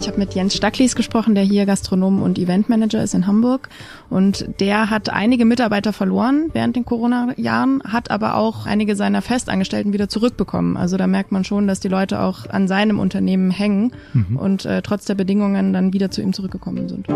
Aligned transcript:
Ich 0.00 0.08
habe 0.08 0.18
mit 0.18 0.34
Jens 0.34 0.54
Stacklis 0.54 0.94
gesprochen, 0.94 1.34
der 1.34 1.44
hier 1.44 1.66
Gastronom 1.66 2.22
und 2.22 2.38
Eventmanager 2.38 3.02
ist 3.02 3.14
in 3.14 3.26
Hamburg. 3.26 3.68
Und 4.10 4.46
der 4.60 4.90
hat 4.90 5.08
einige 5.08 5.44
Mitarbeiter 5.44 5.92
verloren 5.92 6.50
während 6.52 6.76
den 6.76 6.84
Corona-Jahren, 6.84 7.82
hat 7.82 8.10
aber 8.10 8.36
auch 8.36 8.66
einige 8.66 8.94
seiner 8.94 9.22
Festangestellten 9.22 9.92
wieder 9.92 10.08
zurückbekommen. 10.08 10.76
Also 10.76 10.96
da 10.96 11.06
merkt 11.06 11.32
man 11.32 11.44
schon, 11.44 11.66
dass 11.66 11.80
die 11.80 11.88
Leute 11.88 12.20
auch 12.20 12.48
an 12.48 12.68
seinem 12.68 12.98
Unternehmen 12.98 13.50
hängen 13.50 13.92
mhm. 14.12 14.36
und 14.36 14.64
äh, 14.66 14.82
trotz 14.82 15.06
der 15.06 15.14
Bedingungen 15.14 15.72
dann 15.72 15.92
wieder 15.92 16.10
zu 16.10 16.20
ihm 16.20 16.32
zurückgekommen 16.32 16.88
sind. 16.88 17.06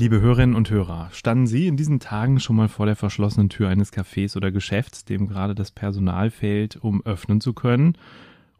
Liebe 0.00 0.22
Hörerinnen 0.22 0.56
und 0.56 0.70
Hörer, 0.70 1.10
standen 1.12 1.46
Sie 1.46 1.66
in 1.66 1.76
diesen 1.76 2.00
Tagen 2.00 2.40
schon 2.40 2.56
mal 2.56 2.68
vor 2.68 2.86
der 2.86 2.96
verschlossenen 2.96 3.50
Tür 3.50 3.68
eines 3.68 3.92
Cafés 3.92 4.34
oder 4.34 4.50
Geschäfts, 4.50 5.04
dem 5.04 5.28
gerade 5.28 5.54
das 5.54 5.72
Personal 5.72 6.30
fehlt, 6.30 6.76
um 6.76 7.04
öffnen 7.04 7.42
zu 7.42 7.52
können? 7.52 7.98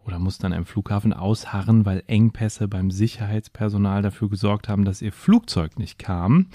Oder 0.04 0.18
mussten 0.18 0.44
an 0.44 0.52
einem 0.52 0.66
Flughafen 0.66 1.14
ausharren, 1.14 1.86
weil 1.86 2.02
Engpässe 2.08 2.68
beim 2.68 2.90
Sicherheitspersonal 2.90 4.02
dafür 4.02 4.28
gesorgt 4.28 4.68
haben, 4.68 4.84
dass 4.84 5.00
Ihr 5.00 5.12
Flugzeug 5.12 5.78
nicht 5.78 5.98
kam? 5.98 6.48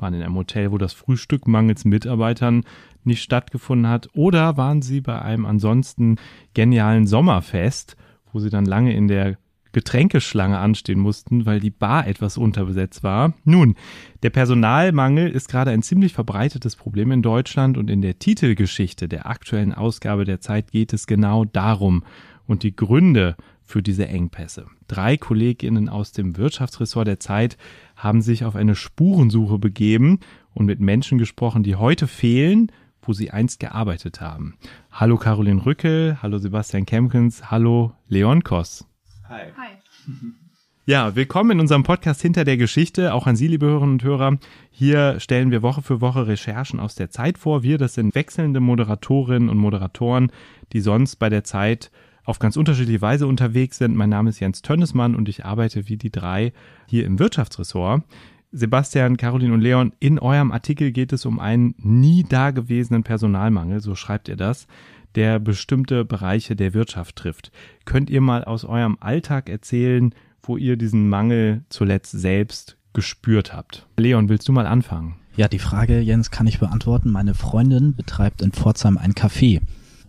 Waren 0.00 0.14
in 0.14 0.22
einem 0.24 0.34
Hotel, 0.34 0.72
wo 0.72 0.78
das 0.78 0.94
Frühstück 0.94 1.46
mangels 1.46 1.84
Mitarbeitern 1.84 2.64
nicht 3.04 3.22
stattgefunden 3.22 3.88
hat? 3.88 4.08
Oder 4.14 4.56
waren 4.56 4.82
Sie 4.82 5.00
bei 5.00 5.22
einem 5.22 5.46
ansonsten 5.46 6.16
genialen 6.54 7.06
Sommerfest, 7.06 7.96
wo 8.32 8.40
Sie 8.40 8.50
dann 8.50 8.64
lange 8.64 8.96
in 8.96 9.06
der 9.06 9.36
Getränkeschlange 9.74 10.58
anstehen 10.58 10.98
mussten, 10.98 11.44
weil 11.44 11.60
die 11.60 11.70
Bar 11.70 12.06
etwas 12.06 12.38
unterbesetzt 12.38 13.02
war. 13.02 13.34
Nun, 13.44 13.74
der 14.22 14.30
Personalmangel 14.30 15.30
ist 15.30 15.48
gerade 15.50 15.70
ein 15.70 15.82
ziemlich 15.82 16.14
verbreitetes 16.14 16.76
Problem 16.76 17.10
in 17.10 17.20
Deutschland 17.20 17.76
und 17.76 17.90
in 17.90 18.00
der 18.00 18.18
Titelgeschichte 18.18 19.08
der 19.08 19.26
aktuellen 19.26 19.74
Ausgabe 19.74 20.24
der 20.24 20.40
Zeit 20.40 20.70
geht 20.70 20.94
es 20.94 21.06
genau 21.06 21.44
darum 21.44 22.04
und 22.46 22.62
die 22.62 22.74
Gründe 22.74 23.36
für 23.62 23.82
diese 23.82 24.06
Engpässe. 24.06 24.66
Drei 24.88 25.16
Kolleginnen 25.16 25.88
aus 25.88 26.12
dem 26.12 26.36
Wirtschaftsressort 26.36 27.08
der 27.08 27.20
Zeit 27.20 27.56
haben 27.96 28.22
sich 28.22 28.44
auf 28.44 28.56
eine 28.56 28.74
Spurensuche 28.74 29.58
begeben 29.58 30.20
und 30.52 30.66
mit 30.66 30.80
Menschen 30.80 31.18
gesprochen, 31.18 31.62
die 31.62 31.76
heute 31.76 32.06
fehlen, 32.06 32.70
wo 33.02 33.12
sie 33.12 33.30
einst 33.30 33.60
gearbeitet 33.60 34.20
haben. 34.20 34.54
Hallo 34.90 35.16
Caroline 35.16 35.64
Rückel, 35.64 36.18
hallo 36.22 36.38
Sebastian 36.38 36.86
Kempkens, 36.86 37.50
hallo 37.50 37.92
Leon 38.08 38.44
Koss. 38.44 38.86
Hi. 39.34 39.52
Hi. 39.56 39.70
Ja, 40.86 41.16
willkommen 41.16 41.52
in 41.52 41.60
unserem 41.60 41.82
Podcast 41.82 42.20
Hinter 42.20 42.44
der 42.44 42.58
Geschichte. 42.58 43.14
Auch 43.14 43.26
an 43.26 43.36
Sie, 43.36 43.48
liebe 43.48 43.64
Hörerinnen 43.64 43.94
und 43.94 44.04
Hörer. 44.04 44.38
Hier 44.70 45.18
stellen 45.18 45.50
wir 45.50 45.62
Woche 45.62 45.80
für 45.80 46.02
Woche 46.02 46.26
Recherchen 46.26 46.78
aus 46.78 46.94
der 46.94 47.08
Zeit 47.08 47.38
vor. 47.38 47.62
Wir, 47.62 47.78
das 47.78 47.94
sind 47.94 48.14
wechselnde 48.14 48.60
Moderatorinnen 48.60 49.48
und 49.48 49.56
Moderatoren, 49.56 50.30
die 50.74 50.80
sonst 50.80 51.16
bei 51.16 51.30
der 51.30 51.42
Zeit 51.42 51.90
auf 52.22 52.38
ganz 52.38 52.58
unterschiedliche 52.58 53.00
Weise 53.00 53.26
unterwegs 53.26 53.78
sind. 53.78 53.96
Mein 53.96 54.10
Name 54.10 54.28
ist 54.28 54.40
Jens 54.40 54.60
Tönnesmann 54.60 55.14
und 55.14 55.26
ich 55.30 55.46
arbeite 55.46 55.88
wie 55.88 55.96
die 55.96 56.12
drei 56.12 56.52
hier 56.86 57.06
im 57.06 57.18
Wirtschaftsressort. 57.18 58.02
Sebastian, 58.52 59.16
Caroline 59.16 59.54
und 59.54 59.62
Leon, 59.62 59.94
in 60.00 60.18
eurem 60.18 60.52
Artikel 60.52 60.92
geht 60.92 61.14
es 61.14 61.24
um 61.24 61.40
einen 61.40 61.74
nie 61.78 62.24
dagewesenen 62.24 63.04
Personalmangel, 63.04 63.80
so 63.80 63.94
schreibt 63.94 64.28
ihr 64.28 64.36
das 64.36 64.68
der 65.14 65.38
bestimmte 65.38 66.04
Bereiche 66.04 66.56
der 66.56 66.74
Wirtschaft 66.74 67.16
trifft. 67.16 67.52
Könnt 67.84 68.10
ihr 68.10 68.20
mal 68.20 68.44
aus 68.44 68.64
eurem 68.64 68.96
Alltag 69.00 69.48
erzählen, 69.48 70.14
wo 70.42 70.56
ihr 70.56 70.76
diesen 70.76 71.08
Mangel 71.08 71.64
zuletzt 71.68 72.12
selbst 72.12 72.76
gespürt 72.92 73.52
habt? 73.52 73.86
Leon, 73.96 74.28
willst 74.28 74.48
du 74.48 74.52
mal 74.52 74.66
anfangen? 74.66 75.16
Ja, 75.36 75.48
die 75.48 75.58
Frage, 75.58 76.00
Jens, 76.00 76.30
kann 76.30 76.46
ich 76.46 76.60
beantworten. 76.60 77.10
Meine 77.10 77.34
Freundin 77.34 77.96
betreibt 77.96 78.40
in 78.40 78.52
Pforzheim 78.52 78.98
ein 78.98 79.14
Café. 79.14 79.60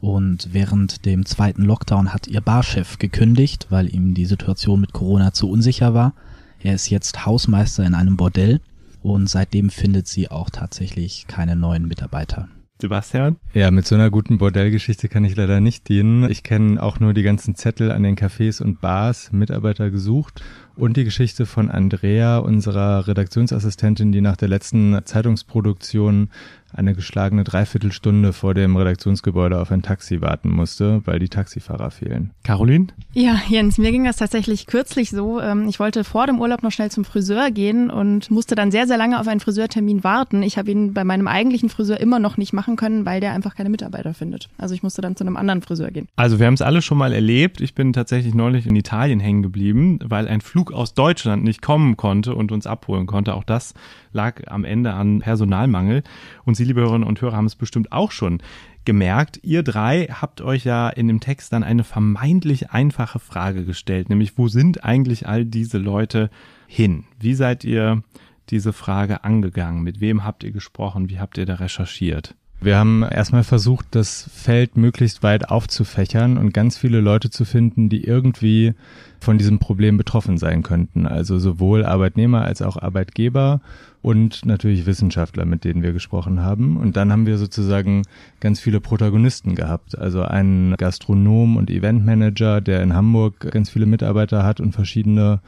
Und 0.01 0.49
während 0.51 1.05
dem 1.05 1.25
zweiten 1.25 1.63
Lockdown 1.63 2.13
hat 2.13 2.27
ihr 2.27 2.41
Barchef 2.41 2.99
gekündigt, 2.99 3.67
weil 3.69 3.93
ihm 3.93 4.13
die 4.13 4.25
Situation 4.25 4.81
mit 4.81 4.93
Corona 4.93 5.33
zu 5.33 5.49
unsicher 5.49 5.95
war. 5.95 6.13
Er 6.59 6.75
ist 6.75 6.89
jetzt 6.89 7.25
Hausmeister 7.25 7.83
in 7.83 7.95
einem 7.95 8.17
Bordell 8.17 8.61
und 9.01 9.27
seitdem 9.27 9.69
findet 9.69 10.07
sie 10.07 10.29
auch 10.29 10.49
tatsächlich 10.49 11.25
keine 11.27 11.55
neuen 11.55 11.87
Mitarbeiter. 11.87 12.49
Sebastian? 12.81 13.37
Ja, 13.53 13.71
mit 13.71 13.87
so 13.87 13.95
einer 13.95 14.09
guten 14.09 14.37
Bordellgeschichte 14.37 15.07
kann 15.07 15.23
ich 15.23 15.37
leider 15.37 15.61
nicht 15.61 15.87
dienen. 15.87 16.29
Ich 16.29 16.43
kenne 16.43 16.83
auch 16.83 16.99
nur 16.99 17.13
die 17.13 17.23
ganzen 17.23 17.55
Zettel 17.55 17.89
an 17.89 18.03
den 18.03 18.17
Cafés 18.17 18.61
und 18.61 18.81
Bars, 18.81 19.31
Mitarbeiter 19.31 19.89
gesucht 19.89 20.43
und 20.75 20.97
die 20.97 21.05
Geschichte 21.05 21.45
von 21.45 21.71
Andrea, 21.71 22.37
unserer 22.39 23.07
Redaktionsassistentin, 23.07 24.11
die 24.11 24.19
nach 24.19 24.35
der 24.35 24.49
letzten 24.49 24.99
Zeitungsproduktion 25.05 26.29
eine 26.75 26.93
geschlagene 26.93 27.43
Dreiviertelstunde 27.43 28.33
vor 28.33 28.53
dem 28.53 28.75
Redaktionsgebäude 28.75 29.59
auf 29.59 29.71
ein 29.71 29.81
Taxi 29.81 30.21
warten 30.21 30.49
musste, 30.51 31.01
weil 31.05 31.19
die 31.19 31.29
Taxifahrer 31.29 31.89
fehlen. 31.89 32.31
Caroline? 32.43 32.87
Ja, 33.13 33.41
Jens, 33.47 33.77
mir 33.77 33.91
ging 33.91 34.03
das 34.03 34.17
tatsächlich 34.17 34.67
kürzlich 34.67 35.09
so. 35.09 35.39
Ähm, 35.39 35.67
ich 35.69 35.79
wollte 35.79 36.03
vor 36.03 36.27
dem 36.27 36.39
Urlaub 36.39 36.63
noch 36.63 36.71
schnell 36.71 36.91
zum 36.91 37.05
Friseur 37.05 37.51
gehen 37.51 37.89
und 37.89 38.29
musste 38.29 38.55
dann 38.55 38.71
sehr, 38.71 38.87
sehr 38.87 38.97
lange 38.97 39.19
auf 39.19 39.27
einen 39.27 39.39
Friseurtermin 39.39 40.03
warten. 40.03 40.43
Ich 40.43 40.57
habe 40.57 40.69
ihn 40.69 40.93
bei 40.93 41.03
meinem 41.03 41.27
eigentlichen 41.27 41.69
Friseur 41.69 41.99
immer 41.99 42.19
noch 42.19 42.35
nicht 42.37 42.51
machen 42.51 42.75
können, 42.75 43.05
weil 43.05 43.21
der 43.21 43.31
einfach 43.31 43.55
keine 43.55 43.69
Mitarbeiter 43.69 44.13
findet. 44.13 44.49
Also 44.57 44.75
ich 44.75 44.83
musste 44.83 45.01
dann 45.01 45.15
zu 45.15 45.23
einem 45.23 45.37
anderen 45.37 45.61
Friseur 45.61 45.91
gehen. 45.91 46.07
Also 46.17 46.39
wir 46.39 46.47
haben 46.47 46.55
es 46.55 46.61
alle 46.61 46.81
schon 46.81 46.97
mal 46.97 47.13
erlebt. 47.13 47.61
Ich 47.61 47.73
bin 47.73 47.93
tatsächlich 47.93 48.33
neulich 48.33 48.67
in 48.67 48.75
Italien 48.75 49.21
hängen 49.21 49.43
geblieben, 49.43 49.99
weil 50.03 50.27
ein 50.27 50.41
Flug 50.41 50.73
aus 50.73 50.93
Deutschland 50.93 51.43
nicht 51.43 51.61
kommen 51.61 51.95
konnte 51.95 52.35
und 52.35 52.51
uns 52.51 52.67
abholen 52.67 53.05
konnte. 53.05 53.33
Auch 53.33 53.45
das 53.45 53.73
lag 54.11 54.41
am 54.47 54.65
Ende 54.65 54.93
an 54.93 55.19
Personalmangel. 55.19 56.03
Und 56.45 56.55
Sie, 56.55 56.64
liebe 56.65 56.81
Hörerinnen 56.81 57.07
und 57.07 57.21
Hörer, 57.21 57.37
haben 57.37 57.45
es 57.45 57.55
bestimmt 57.55 57.91
auch 57.91 58.11
schon 58.11 58.41
gemerkt. 58.85 59.39
Ihr 59.43 59.63
drei 59.63 60.07
habt 60.07 60.41
euch 60.41 60.63
ja 60.65 60.89
in 60.89 61.07
dem 61.07 61.19
Text 61.19 61.53
dann 61.53 61.63
eine 61.63 61.83
vermeintlich 61.83 62.71
einfache 62.71 63.19
Frage 63.19 63.65
gestellt, 63.65 64.09
nämlich 64.09 64.37
wo 64.37 64.47
sind 64.47 64.83
eigentlich 64.83 65.27
all 65.27 65.45
diese 65.45 65.77
Leute 65.77 66.29
hin? 66.67 67.05
Wie 67.19 67.33
seid 67.33 67.63
ihr 67.63 68.03
diese 68.49 68.73
Frage 68.73 69.23
angegangen? 69.23 69.83
Mit 69.83 70.01
wem 70.01 70.23
habt 70.23 70.43
ihr 70.43 70.51
gesprochen? 70.51 71.09
Wie 71.09 71.19
habt 71.19 71.37
ihr 71.37 71.45
da 71.45 71.55
recherchiert? 71.55 72.35
Wir 72.61 72.77
haben 72.77 73.03
erstmal 73.03 73.43
versucht, 73.43 73.87
das 73.91 74.29
Feld 74.33 74.77
möglichst 74.77 75.21
weit 75.23 75.49
aufzufächern 75.49 76.37
und 76.37 76.53
ganz 76.53 76.77
viele 76.77 77.01
Leute 77.01 77.29
zu 77.29 77.45
finden, 77.45 77.89
die 77.89 78.03
irgendwie 78.03 78.73
von 79.19 79.37
diesem 79.37 79.59
Problem 79.59 79.97
betroffen 79.97 80.37
sein 80.37 80.63
könnten. 80.63 81.05
Also 81.05 81.37
sowohl 81.37 81.85
Arbeitnehmer 81.85 82.43
als 82.43 82.61
auch 82.61 82.77
Arbeitgeber 82.77 83.61
und 84.01 84.45
natürlich 84.45 84.85
Wissenschaftler, 84.85 85.45
mit 85.45 85.63
denen 85.63 85.83
wir 85.83 85.91
gesprochen 85.91 86.41
haben. 86.41 86.77
Und 86.77 86.95
dann 86.95 87.11
haben 87.11 87.25
wir 87.25 87.37
sozusagen 87.37 88.03
ganz 88.39 88.59
viele 88.59 88.79
Protagonisten 88.79 89.55
gehabt. 89.55 89.97
Also 89.97 90.21
einen 90.21 90.75
Gastronom 90.77 91.57
und 91.57 91.69
Eventmanager, 91.69 92.61
der 92.61 92.81
in 92.83 92.93
Hamburg 92.93 93.51
ganz 93.51 93.69
viele 93.69 93.85
Mitarbeiter 93.85 94.43
hat 94.43 94.59
und 94.59 94.73
verschiedene 94.73 95.41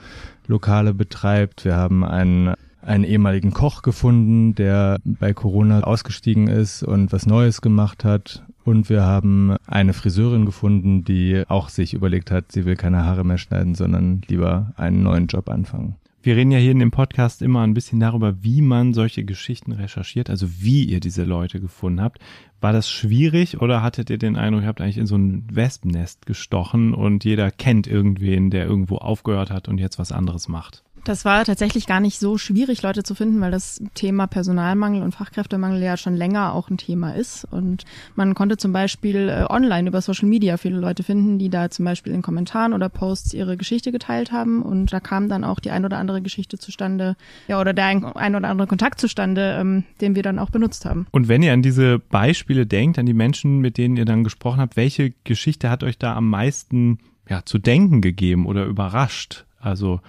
Lokale 0.47 0.93
betreibt. 0.93 1.65
Wir 1.65 1.75
haben 1.75 2.03
einen 2.03 2.53
einen 2.87 3.03
ehemaligen 3.03 3.51
Koch 3.51 3.81
gefunden, 3.81 4.55
der 4.55 4.99
bei 5.03 5.33
Corona 5.33 5.81
ausgestiegen 5.81 6.47
ist 6.47 6.83
und 6.83 7.11
was 7.11 7.25
Neues 7.25 7.61
gemacht 7.61 8.03
hat. 8.03 8.43
Und 8.63 8.89
wir 8.89 9.03
haben 9.03 9.55
eine 9.67 9.93
Friseurin 9.93 10.45
gefunden, 10.45 11.03
die 11.03 11.43
auch 11.47 11.69
sich 11.69 11.93
überlegt 11.93 12.31
hat, 12.31 12.51
sie 12.51 12.65
will 12.65 12.75
keine 12.75 13.05
Haare 13.05 13.23
mehr 13.23 13.37
schneiden, 13.37 13.75
sondern 13.75 14.21
lieber 14.27 14.73
einen 14.75 15.03
neuen 15.03 15.27
Job 15.27 15.49
anfangen. 15.49 15.95
Wir 16.23 16.35
reden 16.35 16.51
ja 16.51 16.59
hier 16.59 16.71
in 16.71 16.79
dem 16.79 16.91
Podcast 16.91 17.41
immer 17.41 17.61
ein 17.61 17.73
bisschen 17.73 18.01
darüber, 18.01 18.43
wie 18.43 18.61
man 18.61 18.93
solche 18.93 19.23
Geschichten 19.23 19.71
recherchiert, 19.71 20.29
also 20.29 20.47
wie 20.59 20.83
ihr 20.83 20.99
diese 20.99 21.23
Leute 21.23 21.61
gefunden 21.61 22.01
habt. 22.01 22.19
War 22.59 22.73
das 22.73 22.89
schwierig 22.89 23.61
oder 23.61 23.81
hattet 23.81 24.09
ihr 24.09 24.17
den 24.17 24.35
Eindruck, 24.35 24.63
ihr 24.63 24.67
habt 24.67 24.81
eigentlich 24.81 24.97
in 24.97 25.07
so 25.07 25.15
ein 25.15 25.47
Wespennest 25.49 26.25
gestochen 26.25 26.93
und 26.93 27.23
jeder 27.23 27.51
kennt 27.51 27.87
irgendwen, 27.87 28.49
der 28.49 28.65
irgendwo 28.65 28.97
aufgehört 28.97 29.51
hat 29.51 29.69
und 29.69 29.77
jetzt 29.77 29.99
was 29.99 30.11
anderes 30.11 30.49
macht? 30.49 30.83
Das 31.07 31.23
war 31.23 31.45
tatsächlich 31.45 31.87
gar 31.87 32.01
nicht 32.01 32.19
so 32.19 32.37
schwierig, 32.37 32.81
Leute 32.81 33.01
zu 33.01 33.15
finden, 33.15 33.39
weil 33.39 33.49
das 33.49 33.81
Thema 33.93 34.27
Personalmangel 34.27 35.01
und 35.01 35.15
Fachkräftemangel 35.15 35.81
ja 35.81 35.95
schon 35.95 36.17
länger 36.17 36.53
auch 36.53 36.69
ein 36.69 36.75
Thema 36.75 37.15
ist. 37.15 37.47
Und 37.49 37.85
man 38.15 38.35
konnte 38.35 38.57
zum 38.57 38.73
Beispiel 38.73 39.29
äh, 39.29 39.45
online 39.49 39.87
über 39.87 40.01
Social 40.01 40.27
Media 40.27 40.57
viele 40.57 40.77
Leute 40.77 41.03
finden, 41.03 41.39
die 41.39 41.47
da 41.47 41.69
zum 41.69 41.85
Beispiel 41.85 42.11
in 42.11 42.21
Kommentaren 42.21 42.73
oder 42.73 42.89
Posts 42.89 43.33
ihre 43.35 43.55
Geschichte 43.55 43.93
geteilt 43.93 44.33
haben. 44.33 44.61
Und 44.61 44.91
da 44.91 44.99
kam 44.99 45.29
dann 45.29 45.45
auch 45.45 45.61
die 45.61 45.71
ein 45.71 45.85
oder 45.85 45.97
andere 45.97 46.21
Geschichte 46.21 46.57
zustande, 46.57 47.15
ja, 47.47 47.61
oder 47.61 47.71
der 47.73 47.85
ein, 47.85 48.35
oder 48.35 48.49
andere 48.49 48.67
Kontakt 48.67 48.99
zustande, 48.99 49.55
ähm, 49.61 49.85
den 50.01 50.13
wir 50.13 50.23
dann 50.23 50.39
auch 50.39 50.49
benutzt 50.49 50.83
haben. 50.83 51.07
Und 51.11 51.29
wenn 51.29 51.41
ihr 51.41 51.53
an 51.53 51.61
diese 51.61 51.99
Beispiele 51.99 52.65
denkt, 52.65 52.99
an 52.99 53.05
die 53.05 53.13
Menschen, 53.13 53.59
mit 53.59 53.77
denen 53.77 53.95
ihr 53.95 54.03
dann 54.03 54.25
gesprochen 54.25 54.59
habt, 54.59 54.75
welche 54.75 55.13
Geschichte 55.23 55.69
hat 55.69 55.83
euch 55.83 55.97
da 55.97 56.17
am 56.17 56.29
meisten 56.29 56.99
ja, 57.29 57.45
zu 57.45 57.59
denken 57.59 58.01
gegeben 58.01 58.45
oder 58.45 58.65
überrascht? 58.65 59.45
Also 59.61 60.01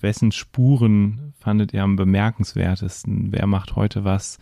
wessen 0.00 0.32
Spuren 0.32 1.32
fandet 1.38 1.72
ihr 1.72 1.82
am 1.82 1.96
bemerkenswertesten? 1.96 3.32
Wer 3.32 3.46
macht 3.46 3.76
heute 3.76 4.04
was, 4.04 4.38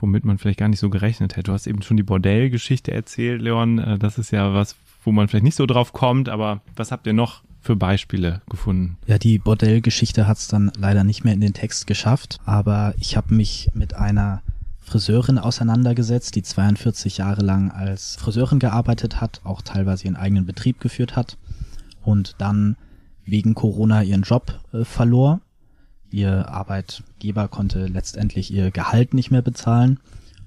womit 0.00 0.24
man 0.24 0.38
vielleicht 0.38 0.58
gar 0.58 0.68
nicht 0.68 0.80
so 0.80 0.90
gerechnet 0.90 1.36
hätte? 1.36 1.44
Du 1.44 1.52
hast 1.52 1.66
eben 1.66 1.82
schon 1.82 1.96
die 1.96 2.02
Bordellgeschichte 2.02 2.92
erzählt, 2.92 3.42
Leon. 3.42 3.78
Äh, 3.78 3.98
das 3.98 4.18
ist 4.18 4.30
ja 4.30 4.54
was, 4.54 4.76
wo 5.04 5.12
man 5.12 5.28
vielleicht 5.28 5.44
nicht 5.44 5.56
so 5.56 5.66
drauf 5.66 5.92
kommt, 5.92 6.28
aber 6.28 6.62
was 6.76 6.92
habt 6.92 7.06
ihr 7.06 7.12
noch 7.12 7.42
für 7.60 7.76
Beispiele 7.76 8.40
gefunden? 8.48 8.96
Ja, 9.06 9.18
die 9.18 9.38
Bordellgeschichte 9.38 10.26
hat 10.26 10.38
es 10.38 10.48
dann 10.48 10.72
leider 10.78 11.04
nicht 11.04 11.24
mehr 11.24 11.34
in 11.34 11.40
den 11.40 11.52
Text 11.52 11.86
geschafft, 11.86 12.38
aber 12.44 12.94
ich 12.98 13.16
habe 13.16 13.34
mich 13.34 13.70
mit 13.74 13.94
einer 13.94 14.42
Friseurin 14.80 15.38
auseinandergesetzt, 15.38 16.34
die 16.34 16.42
42 16.42 17.18
Jahre 17.18 17.42
lang 17.42 17.70
als 17.70 18.16
Friseurin 18.16 18.58
gearbeitet 18.58 19.20
hat, 19.20 19.40
auch 19.44 19.62
teilweise 19.62 20.06
ihren 20.06 20.16
eigenen 20.16 20.46
Betrieb 20.46 20.80
geführt 20.80 21.16
hat 21.16 21.36
und 22.02 22.34
dann 22.38 22.76
wegen 23.24 23.54
Corona 23.54 24.02
ihren 24.02 24.22
Job 24.22 24.60
äh, 24.72 24.84
verlor. 24.84 25.40
Ihr 26.10 26.48
Arbeitgeber 26.48 27.48
konnte 27.48 27.86
letztendlich 27.86 28.52
ihr 28.52 28.70
Gehalt 28.70 29.14
nicht 29.14 29.30
mehr 29.30 29.42
bezahlen 29.42 30.00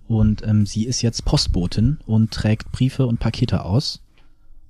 und 0.08 0.46
ähm, 0.46 0.66
sie 0.66 0.86
ist 0.86 1.02
jetzt 1.02 1.24
Postbotin 1.24 2.00
und 2.06 2.32
trägt 2.32 2.72
Briefe 2.72 3.06
und 3.06 3.20
Pakete 3.20 3.64
aus 3.64 4.02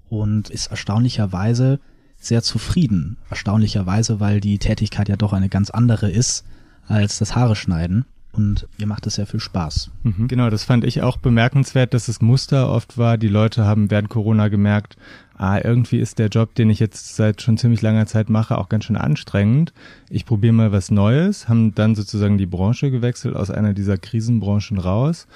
und 0.10 0.50
ist 0.50 0.68
erstaunlicherweise 0.68 1.80
sehr 2.18 2.44
zufrieden. 2.44 3.18
Erstaunlicherweise, 3.30 4.20
weil 4.20 4.40
die 4.40 4.60
Tätigkeit 4.60 5.10
ja 5.10 5.16
doch 5.16 5.34
eine 5.34 5.50
ganz 5.50 5.72
andere 5.72 6.10
ist 6.12 6.46
als 6.88 7.18
das 7.18 7.36
Haare 7.36 7.56
schneiden 7.56 8.06
und 8.34 8.68
ihr 8.78 8.88
macht 8.88 9.06
es 9.08 9.16
sehr 9.16 9.28
viel 9.28 9.40
Spaß. 9.40 9.92
Mhm. 10.04 10.28
Genau, 10.28 10.50
das 10.50 10.64
fand 10.64 10.84
ich 10.84 11.02
auch 11.02 11.18
bemerkenswert, 11.18 11.94
dass 11.94 12.08
es 12.08 12.22
Muster 12.22 12.70
oft 12.70 12.98
war. 12.98 13.18
Die 13.18 13.28
Leute 13.28 13.66
haben 13.66 13.92
während 13.92 14.10
Corona 14.10 14.48
gemerkt, 14.48 14.98
ah, 15.38 15.60
irgendwie 15.64 16.00
ist 16.00 16.20
der 16.20 16.28
Job, 16.28 16.56
den 16.56 16.70
ich 16.70 16.80
jetzt 16.80 17.16
seit 17.16 17.42
schon 17.42 17.58
ziemlich 17.58 17.82
langer 17.82 18.08
Zeit 18.08 18.30
mache, 18.30 18.58
auch 18.58 18.70
ganz 18.70 18.86
schön 18.86 18.98
anstrengend. 18.98 19.72
Ich 20.10 20.26
probiere 20.26 20.54
mal 20.54 20.72
was 20.72 20.90
Neues, 20.90 21.48
haben 21.48 21.76
dann 21.76 21.96
sozusagen 21.96 22.38
die 22.38 22.46
Branche 22.48 22.90
gewechselt 22.92 23.36
aus 23.36 23.52
einer 23.52 23.74
dieser 23.74 23.98
Krisenbranchen 23.98 24.80
raus 24.80 25.28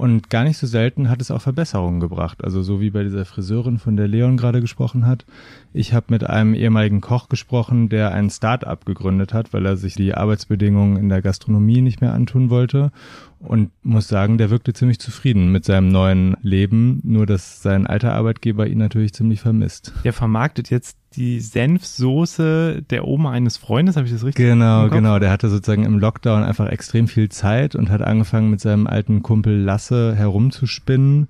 und 0.00 0.30
gar 0.30 0.44
nicht 0.44 0.56
so 0.56 0.66
selten 0.66 1.10
hat 1.10 1.20
es 1.20 1.30
auch 1.30 1.42
Verbesserungen 1.42 2.00
gebracht. 2.00 2.42
Also 2.42 2.62
so 2.62 2.80
wie 2.80 2.88
bei 2.88 3.02
dieser 3.02 3.26
Friseurin, 3.26 3.76
von 3.76 3.98
der 3.98 4.08
Leon 4.08 4.38
gerade 4.38 4.62
gesprochen 4.62 5.06
hat. 5.06 5.26
Ich 5.74 5.92
habe 5.92 6.06
mit 6.08 6.24
einem 6.24 6.54
ehemaligen 6.54 7.02
Koch 7.02 7.28
gesprochen, 7.28 7.90
der 7.90 8.12
ein 8.12 8.30
Start-up 8.30 8.86
gegründet 8.86 9.34
hat, 9.34 9.52
weil 9.52 9.66
er 9.66 9.76
sich 9.76 9.96
die 9.96 10.14
Arbeitsbedingungen 10.14 10.96
in 10.96 11.10
der 11.10 11.20
Gastronomie 11.20 11.82
nicht 11.82 12.00
mehr 12.00 12.14
antun 12.14 12.48
wollte 12.48 12.92
und 13.40 13.72
muss 13.82 14.08
sagen, 14.08 14.38
der 14.38 14.48
wirkte 14.48 14.72
ziemlich 14.72 15.00
zufrieden 15.00 15.52
mit 15.52 15.66
seinem 15.66 15.88
neuen 15.88 16.34
Leben, 16.40 17.00
nur 17.04 17.26
dass 17.26 17.60
sein 17.60 17.86
alter 17.86 18.14
Arbeitgeber 18.14 18.66
ihn 18.66 18.78
natürlich 18.78 19.12
ziemlich 19.12 19.42
vermisst. 19.42 19.92
Der 20.04 20.14
vermarktet 20.14 20.70
jetzt 20.70 20.96
die 21.16 21.40
Senfsoße 21.40 22.82
der 22.88 23.06
Oma 23.06 23.32
eines 23.32 23.56
Freundes, 23.56 23.96
habe 23.96 24.06
ich 24.06 24.12
das 24.12 24.24
richtig 24.24 24.44
Genau, 24.44 24.88
genau. 24.88 25.18
Der 25.18 25.30
hatte 25.30 25.48
sozusagen 25.48 25.84
im 25.84 25.98
Lockdown 25.98 26.42
einfach 26.44 26.68
extrem 26.68 27.08
viel 27.08 27.28
Zeit 27.28 27.74
und 27.74 27.90
hat 27.90 28.02
angefangen 28.02 28.50
mit 28.50 28.60
seinem 28.60 28.86
alten 28.86 29.22
Kumpel 29.22 29.56
Lasse 29.60 30.14
herumzuspinnen 30.14 31.28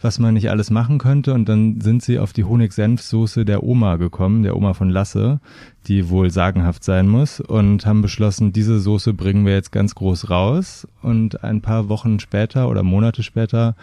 was 0.00 0.18
man 0.18 0.34
nicht 0.34 0.50
alles 0.50 0.70
machen 0.70 0.98
könnte. 0.98 1.34
Und 1.34 1.48
dann 1.48 1.80
sind 1.80 2.02
sie 2.02 2.18
auf 2.18 2.32
die 2.32 2.44
Honig-Senf-Soße 2.44 3.44
der 3.44 3.62
Oma 3.62 3.96
gekommen, 3.96 4.42
der 4.42 4.56
Oma 4.56 4.74
von 4.74 4.90
Lasse, 4.90 5.40
die 5.86 6.08
wohl 6.08 6.30
sagenhaft 6.30 6.84
sein 6.84 7.08
muss, 7.08 7.40
und 7.40 7.86
haben 7.86 8.02
beschlossen, 8.02 8.52
diese 8.52 8.78
Soße 8.78 9.14
bringen 9.14 9.44
wir 9.44 9.54
jetzt 9.54 9.72
ganz 9.72 9.94
groß 9.94 10.30
raus. 10.30 10.86
Und 11.02 11.42
ein 11.42 11.60
paar 11.60 11.88
Wochen 11.88 12.20
später 12.20 12.68
oder 12.68 12.82
Monate 12.82 13.22
später 13.22 13.74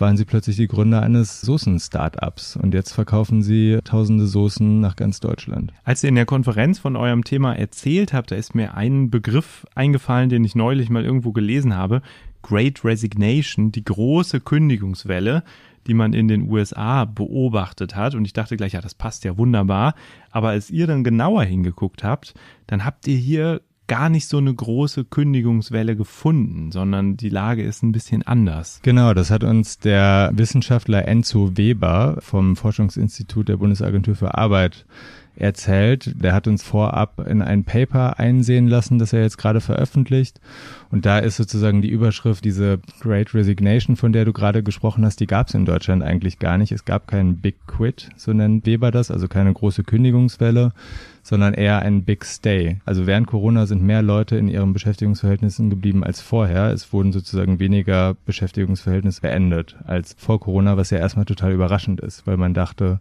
waren 0.00 0.16
sie 0.16 0.24
plötzlich 0.24 0.56
die 0.56 0.66
Gründer 0.66 1.02
eines 1.02 1.40
Soßen-Startups 1.42 2.56
und 2.56 2.74
jetzt 2.74 2.92
verkaufen 2.92 3.42
sie 3.42 3.78
tausende 3.84 4.26
Soßen 4.26 4.80
nach 4.80 4.96
ganz 4.96 5.20
Deutschland. 5.20 5.72
Als 5.84 6.02
ihr 6.02 6.08
in 6.08 6.14
der 6.14 6.26
Konferenz 6.26 6.78
von 6.78 6.96
eurem 6.96 7.24
Thema 7.24 7.54
erzählt 7.54 8.12
habt, 8.12 8.30
da 8.30 8.36
ist 8.36 8.54
mir 8.54 8.74
ein 8.74 9.10
Begriff 9.10 9.66
eingefallen, 9.74 10.28
den 10.28 10.44
ich 10.44 10.54
neulich 10.54 10.90
mal 10.90 11.04
irgendwo 11.04 11.32
gelesen 11.32 11.76
habe. 11.76 12.02
Great 12.42 12.84
Resignation, 12.84 13.72
die 13.72 13.84
große 13.84 14.40
Kündigungswelle, 14.40 15.42
die 15.86 15.94
man 15.94 16.12
in 16.12 16.28
den 16.28 16.50
USA 16.50 17.04
beobachtet 17.04 17.96
hat. 17.96 18.14
Und 18.14 18.24
ich 18.24 18.32
dachte 18.32 18.56
gleich, 18.56 18.72
ja, 18.72 18.80
das 18.80 18.94
passt 18.94 19.24
ja 19.24 19.36
wunderbar. 19.36 19.94
Aber 20.30 20.50
als 20.50 20.70
ihr 20.70 20.86
dann 20.86 21.04
genauer 21.04 21.44
hingeguckt 21.44 22.04
habt, 22.04 22.34
dann 22.66 22.84
habt 22.84 23.06
ihr 23.06 23.16
hier 23.16 23.60
gar 23.90 24.08
nicht 24.08 24.28
so 24.28 24.38
eine 24.38 24.54
große 24.54 25.04
Kündigungswelle 25.04 25.96
gefunden, 25.96 26.70
sondern 26.70 27.16
die 27.16 27.28
Lage 27.28 27.64
ist 27.64 27.82
ein 27.82 27.90
bisschen 27.90 28.22
anders. 28.22 28.78
Genau, 28.84 29.14
das 29.14 29.32
hat 29.32 29.42
uns 29.42 29.80
der 29.80 30.30
Wissenschaftler 30.32 31.08
Enzo 31.08 31.56
Weber 31.56 32.18
vom 32.20 32.54
Forschungsinstitut 32.54 33.48
der 33.48 33.56
Bundesagentur 33.56 34.14
für 34.14 34.38
Arbeit 34.38 34.86
erzählt. 35.34 36.22
Der 36.22 36.34
hat 36.34 36.46
uns 36.46 36.62
vorab 36.62 37.26
in 37.26 37.42
ein 37.42 37.64
Paper 37.64 38.20
einsehen 38.20 38.68
lassen, 38.68 39.00
das 39.00 39.12
er 39.12 39.22
jetzt 39.22 39.38
gerade 39.38 39.60
veröffentlicht. 39.60 40.40
Und 40.92 41.04
da 41.04 41.18
ist 41.18 41.36
sozusagen 41.36 41.82
die 41.82 41.90
Überschrift, 41.90 42.44
diese 42.44 42.78
Great 43.00 43.34
Resignation, 43.34 43.96
von 43.96 44.12
der 44.12 44.24
du 44.24 44.32
gerade 44.32 44.62
gesprochen 44.62 45.04
hast, 45.04 45.18
die 45.18 45.26
gab 45.26 45.48
es 45.48 45.54
in 45.54 45.64
Deutschland 45.64 46.04
eigentlich 46.04 46.38
gar 46.38 46.58
nicht. 46.58 46.70
Es 46.70 46.84
gab 46.84 47.08
keinen 47.08 47.38
Big 47.38 47.56
Quit, 47.66 48.10
so 48.16 48.32
nennt 48.32 48.66
Weber 48.66 48.92
das, 48.92 49.10
also 49.10 49.26
keine 49.26 49.52
große 49.52 49.82
Kündigungswelle, 49.82 50.72
sondern 51.22 51.54
eher 51.54 51.80
ein 51.80 52.04
Big 52.04 52.24
Stay. 52.24 52.80
Also 52.84 53.06
während 53.06 53.26
Corona 53.26 53.66
sind 53.66 53.82
mehr 53.82 54.02
Leute 54.02 54.36
in 54.36 54.48
ihren 54.48 54.72
Beschäftigungsverhältnissen 54.72 55.70
geblieben 55.70 56.04
als 56.04 56.20
vorher. 56.20 56.72
Es 56.72 56.92
wurden 56.92 57.12
sozusagen 57.12 57.58
weniger 57.58 58.16
Beschäftigungsverhältnisse 58.26 59.20
beendet 59.20 59.76
als 59.84 60.14
vor 60.18 60.40
Corona, 60.40 60.76
was 60.76 60.90
ja 60.90 60.98
erstmal 60.98 61.24
total 61.24 61.52
überraschend 61.52 62.00
ist, 62.00 62.26
weil 62.26 62.36
man 62.36 62.54
dachte, 62.54 63.00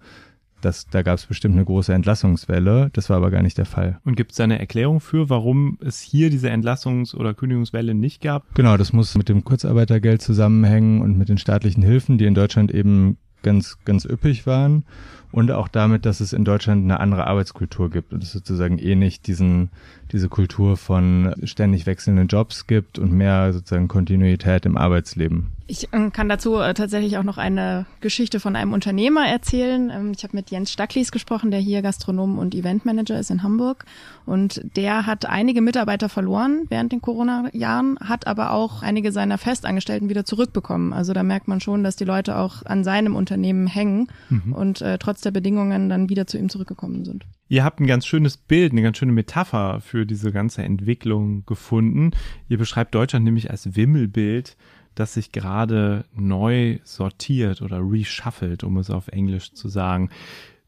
das, 0.61 0.87
da 0.87 1.01
gab 1.01 1.17
es 1.17 1.25
bestimmt 1.25 1.55
eine 1.55 1.65
große 1.65 1.93
Entlassungswelle. 1.93 2.89
Das 2.93 3.09
war 3.09 3.17
aber 3.17 3.31
gar 3.31 3.41
nicht 3.41 3.57
der 3.57 3.65
Fall. 3.65 3.99
Und 4.03 4.15
gibt 4.15 4.31
es 4.31 4.37
da 4.37 4.43
eine 4.43 4.59
Erklärung 4.59 4.99
für, 4.99 5.29
warum 5.29 5.77
es 5.81 6.01
hier 6.01 6.29
diese 6.29 6.49
Entlassungs- 6.49 7.15
oder 7.15 7.33
Kündigungswelle 7.33 7.93
nicht 7.93 8.21
gab? 8.21 8.53
Genau, 8.55 8.77
das 8.77 8.93
muss 8.93 9.15
mit 9.15 9.29
dem 9.29 9.43
Kurzarbeitergeld 9.43 10.21
zusammenhängen 10.21 11.01
und 11.01 11.17
mit 11.17 11.29
den 11.29 11.37
staatlichen 11.37 11.83
Hilfen, 11.83 12.17
die 12.17 12.25
in 12.25 12.33
Deutschland 12.33 12.73
eben 12.73 13.17
ganz, 13.43 13.77
ganz 13.85 14.05
üppig 14.05 14.45
waren. 14.45 14.83
Und 15.31 15.51
auch 15.51 15.67
damit, 15.67 16.05
dass 16.05 16.21
es 16.21 16.33
in 16.33 16.43
Deutschland 16.43 16.83
eine 16.83 16.99
andere 16.99 17.27
Arbeitskultur 17.27 17.91
gibt 17.91 18.13
und 18.13 18.23
es 18.23 18.31
sozusagen 18.31 18.79
eh 18.79 18.95
nicht 18.95 19.27
diesen 19.27 19.69
diese 20.11 20.27
Kultur 20.27 20.75
von 20.75 21.35
ständig 21.43 21.85
wechselnden 21.85 22.27
Jobs 22.27 22.67
gibt 22.67 22.97
und 22.97 23.11
mehr 23.11 23.53
sozusagen 23.53 23.87
Kontinuität 23.87 24.65
im 24.65 24.77
Arbeitsleben. 24.77 25.51
Ich 25.69 25.93
äh, 25.93 26.09
kann 26.09 26.27
dazu 26.27 26.55
äh, 26.55 26.73
tatsächlich 26.73 27.17
auch 27.19 27.23
noch 27.23 27.37
eine 27.37 27.85
Geschichte 28.01 28.39
von 28.39 28.55
einem 28.55 28.73
Unternehmer 28.73 29.27
erzählen. 29.27 29.91
Ähm, 29.93 30.13
ich 30.15 30.23
habe 30.23 30.35
mit 30.35 30.49
Jens 30.49 30.71
Stacklis 30.71 31.11
gesprochen, 31.11 31.51
der 31.51 31.59
hier 31.59 31.83
Gastronom 31.83 32.39
und 32.39 32.55
Eventmanager 32.55 33.19
ist 33.19 33.29
in 33.29 33.43
Hamburg. 33.43 33.85
Und 34.25 34.61
der 34.75 35.05
hat 35.05 35.27
einige 35.27 35.61
Mitarbeiter 35.61 36.09
verloren 36.09 36.63
während 36.69 36.91
den 36.91 37.01
Corona-Jahren, 37.01 37.99
hat 37.99 38.25
aber 38.25 38.51
auch 38.51 38.81
einige 38.81 39.11
seiner 39.11 39.37
Festangestellten 39.37 40.09
wieder 40.09 40.25
zurückbekommen. 40.25 40.91
Also 40.91 41.13
da 41.13 41.21
merkt 41.21 41.47
man 41.47 41.61
schon, 41.61 41.83
dass 41.83 41.95
die 41.95 42.05
Leute 42.05 42.37
auch 42.37 42.65
an 42.65 42.83
seinem 42.83 43.15
Unternehmen 43.15 43.67
hängen 43.67 44.07
mhm. 44.29 44.53
und 44.53 44.81
äh, 44.81 44.97
trotz 44.97 45.21
der 45.21 45.31
Bedingungen 45.31 45.87
dann 45.87 46.09
wieder 46.09 46.25
zu 46.25 46.39
ihm 46.39 46.49
zurückgekommen 46.49 47.05
sind. 47.05 47.25
Ihr 47.47 47.63
habt 47.63 47.79
ein 47.79 47.87
ganz 47.87 48.05
schönes 48.05 48.37
Bild, 48.37 48.71
eine 48.71 48.81
ganz 48.81 48.97
schöne 48.97 49.11
Metapher 49.11 49.81
für 49.81 50.05
diese 50.05 50.31
ganze 50.31 50.63
Entwicklung 50.63 51.45
gefunden. 51.45 52.11
Ihr 52.47 52.59
beschreibt 52.59 52.93
Deutschland 52.93 53.25
nämlich 53.25 53.49
als 53.49 53.75
Wimmelbild, 53.75 54.55
das 54.99 55.13
sich 55.13 55.31
gerade 55.31 56.05
neu 56.13 56.79
sortiert 56.83 57.61
oder 57.61 57.79
reshuffelt, 57.79 58.63
um 58.63 58.77
es 58.77 58.89
auf 58.89 59.07
Englisch 59.07 59.53
zu 59.53 59.69
sagen. 59.69 60.09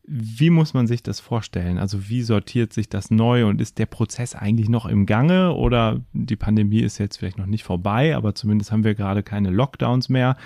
Wie 0.04 0.50
muss 0.50 0.74
man 0.74 0.88
sich 0.88 1.04
das 1.04 1.20
vorstellen? 1.20 1.78
Also 1.78 2.10
wie 2.10 2.22
sortiert 2.22 2.74
sich 2.74 2.90
das 2.90 3.12
neu 3.12 3.46
und 3.46 3.62
ist 3.62 3.78
der 3.78 3.86
Prozess 3.86 4.36
eigentlich 4.36 4.68
noch 4.68 4.86
im 4.86 5.06
Gange 5.06 5.54
oder 5.54 6.02
die 6.14 6.36
Pandemie 6.36 6.80
ist 6.82 6.98
jetzt 6.98 7.18
vielleicht 7.18 7.38
noch 7.38 7.46
nicht 7.46 7.64
vorbei, 7.64 8.16
aber 8.16 8.34
zumindest 8.34 8.72
haben 8.72 8.84
wir 8.84 8.96
gerade 8.96 9.24
keine 9.24 9.52
Lockdowns 9.52 10.10
mehr. 10.10 10.38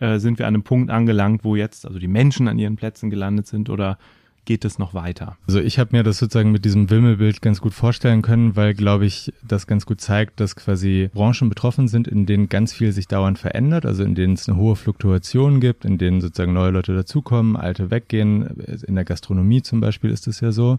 Äh, 0.00 0.18
sind 0.18 0.38
wir 0.38 0.46
an 0.46 0.54
einem 0.54 0.62
Punkt 0.62 0.90
angelangt, 0.90 1.44
wo 1.44 1.56
jetzt 1.56 1.86
also 1.86 1.98
die 1.98 2.08
Menschen 2.08 2.48
an 2.48 2.58
ihren 2.58 2.76
Plätzen 2.76 3.10
gelandet 3.10 3.46
sind 3.46 3.70
oder 3.70 3.98
geht 4.44 4.64
es 4.64 4.78
noch 4.78 4.94
weiter? 4.94 5.36
Also 5.46 5.60
ich 5.60 5.78
habe 5.78 5.96
mir 5.96 6.02
das 6.02 6.18
sozusagen 6.18 6.52
mit 6.52 6.64
diesem 6.64 6.90
Wimmelbild 6.90 7.42
ganz 7.42 7.60
gut 7.60 7.74
vorstellen 7.74 8.22
können, 8.22 8.56
weil, 8.56 8.74
glaube 8.74 9.06
ich, 9.06 9.32
das 9.46 9.66
ganz 9.66 9.86
gut 9.86 10.00
zeigt, 10.00 10.40
dass 10.40 10.56
quasi 10.56 11.10
Branchen 11.12 11.48
betroffen 11.48 11.88
sind, 11.88 12.08
in 12.08 12.26
denen 12.26 12.48
ganz 12.48 12.72
viel 12.72 12.92
sich 12.92 13.06
dauernd 13.06 13.38
verändert, 13.38 13.86
also 13.86 14.02
in 14.02 14.14
denen 14.14 14.34
es 14.34 14.48
eine 14.48 14.58
hohe 14.58 14.76
Fluktuation 14.76 15.60
gibt, 15.60 15.84
in 15.84 15.98
denen 15.98 16.20
sozusagen 16.20 16.52
neue 16.52 16.70
Leute 16.70 16.94
dazukommen, 16.94 17.56
alte 17.56 17.90
weggehen. 17.90 18.46
In 18.86 18.94
der 18.94 19.04
Gastronomie 19.04 19.62
zum 19.62 19.80
Beispiel 19.80 20.10
ist 20.10 20.26
es 20.26 20.40
ja 20.40 20.52
so. 20.52 20.78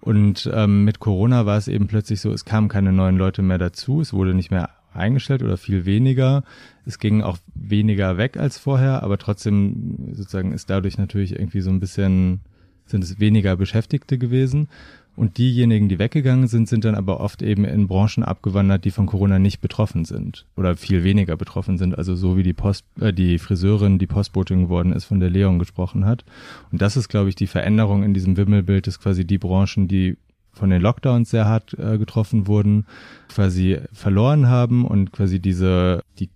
Und 0.00 0.50
ähm, 0.52 0.84
mit 0.84 1.00
Corona 1.00 1.46
war 1.46 1.56
es 1.56 1.66
eben 1.68 1.86
plötzlich 1.86 2.20
so, 2.20 2.30
es 2.30 2.44
kamen 2.44 2.68
keine 2.68 2.92
neuen 2.92 3.16
Leute 3.16 3.40
mehr 3.40 3.58
dazu, 3.58 4.02
es 4.02 4.12
wurde 4.12 4.34
nicht 4.34 4.50
mehr 4.50 4.68
eingestellt 4.92 5.42
oder 5.42 5.56
viel 5.56 5.84
weniger. 5.84 6.44
Es 6.86 6.98
ging 6.98 7.22
auch 7.22 7.38
weniger 7.54 8.16
weg 8.16 8.36
als 8.36 8.58
vorher, 8.58 9.02
aber 9.02 9.18
trotzdem 9.18 10.12
sozusagen 10.12 10.52
ist 10.52 10.70
dadurch 10.70 10.98
natürlich 10.98 11.32
irgendwie 11.32 11.60
so 11.60 11.70
ein 11.70 11.80
bisschen 11.80 12.40
sind 12.86 13.04
es 13.04 13.20
weniger 13.20 13.56
Beschäftigte 13.56 14.18
gewesen. 14.18 14.68
Und 15.16 15.38
diejenigen, 15.38 15.88
die 15.88 16.00
weggegangen 16.00 16.48
sind, 16.48 16.68
sind 16.68 16.84
dann 16.84 16.96
aber 16.96 17.20
oft 17.20 17.40
eben 17.40 17.64
in 17.64 17.86
Branchen 17.86 18.24
abgewandert, 18.24 18.84
die 18.84 18.90
von 18.90 19.06
Corona 19.06 19.38
nicht 19.38 19.60
betroffen 19.60 20.04
sind 20.04 20.44
oder 20.56 20.76
viel 20.76 21.04
weniger 21.04 21.36
betroffen 21.36 21.78
sind. 21.78 21.96
Also 21.96 22.16
so 22.16 22.36
wie 22.36 22.42
die 22.42 22.52
Post, 22.52 22.84
äh, 23.00 23.12
die 23.12 23.38
Friseurin, 23.38 23.98
die 23.98 24.08
Postbotin 24.08 24.64
geworden 24.64 24.92
ist, 24.92 25.04
von 25.04 25.20
der 25.20 25.30
Leon 25.30 25.60
gesprochen 25.60 26.04
hat. 26.04 26.24
Und 26.72 26.82
das 26.82 26.96
ist, 26.96 27.08
glaube 27.08 27.28
ich, 27.28 27.36
die 27.36 27.46
Veränderung 27.46 28.02
in 28.02 28.12
diesem 28.12 28.36
Wimmelbild, 28.36 28.88
dass 28.88 28.98
quasi 28.98 29.24
die 29.24 29.38
Branchen, 29.38 29.86
die 29.86 30.16
von 30.52 30.70
den 30.70 30.82
Lockdowns 30.82 31.30
sehr 31.30 31.46
hart 31.46 31.74
äh, 31.78 31.98
getroffen 31.98 32.48
wurden, 32.48 32.86
quasi 33.28 33.78
verloren 33.92 34.48
haben 34.48 34.84
und 34.84 35.12
quasi 35.12 35.38
diese, 35.38 36.02
die 36.18 36.30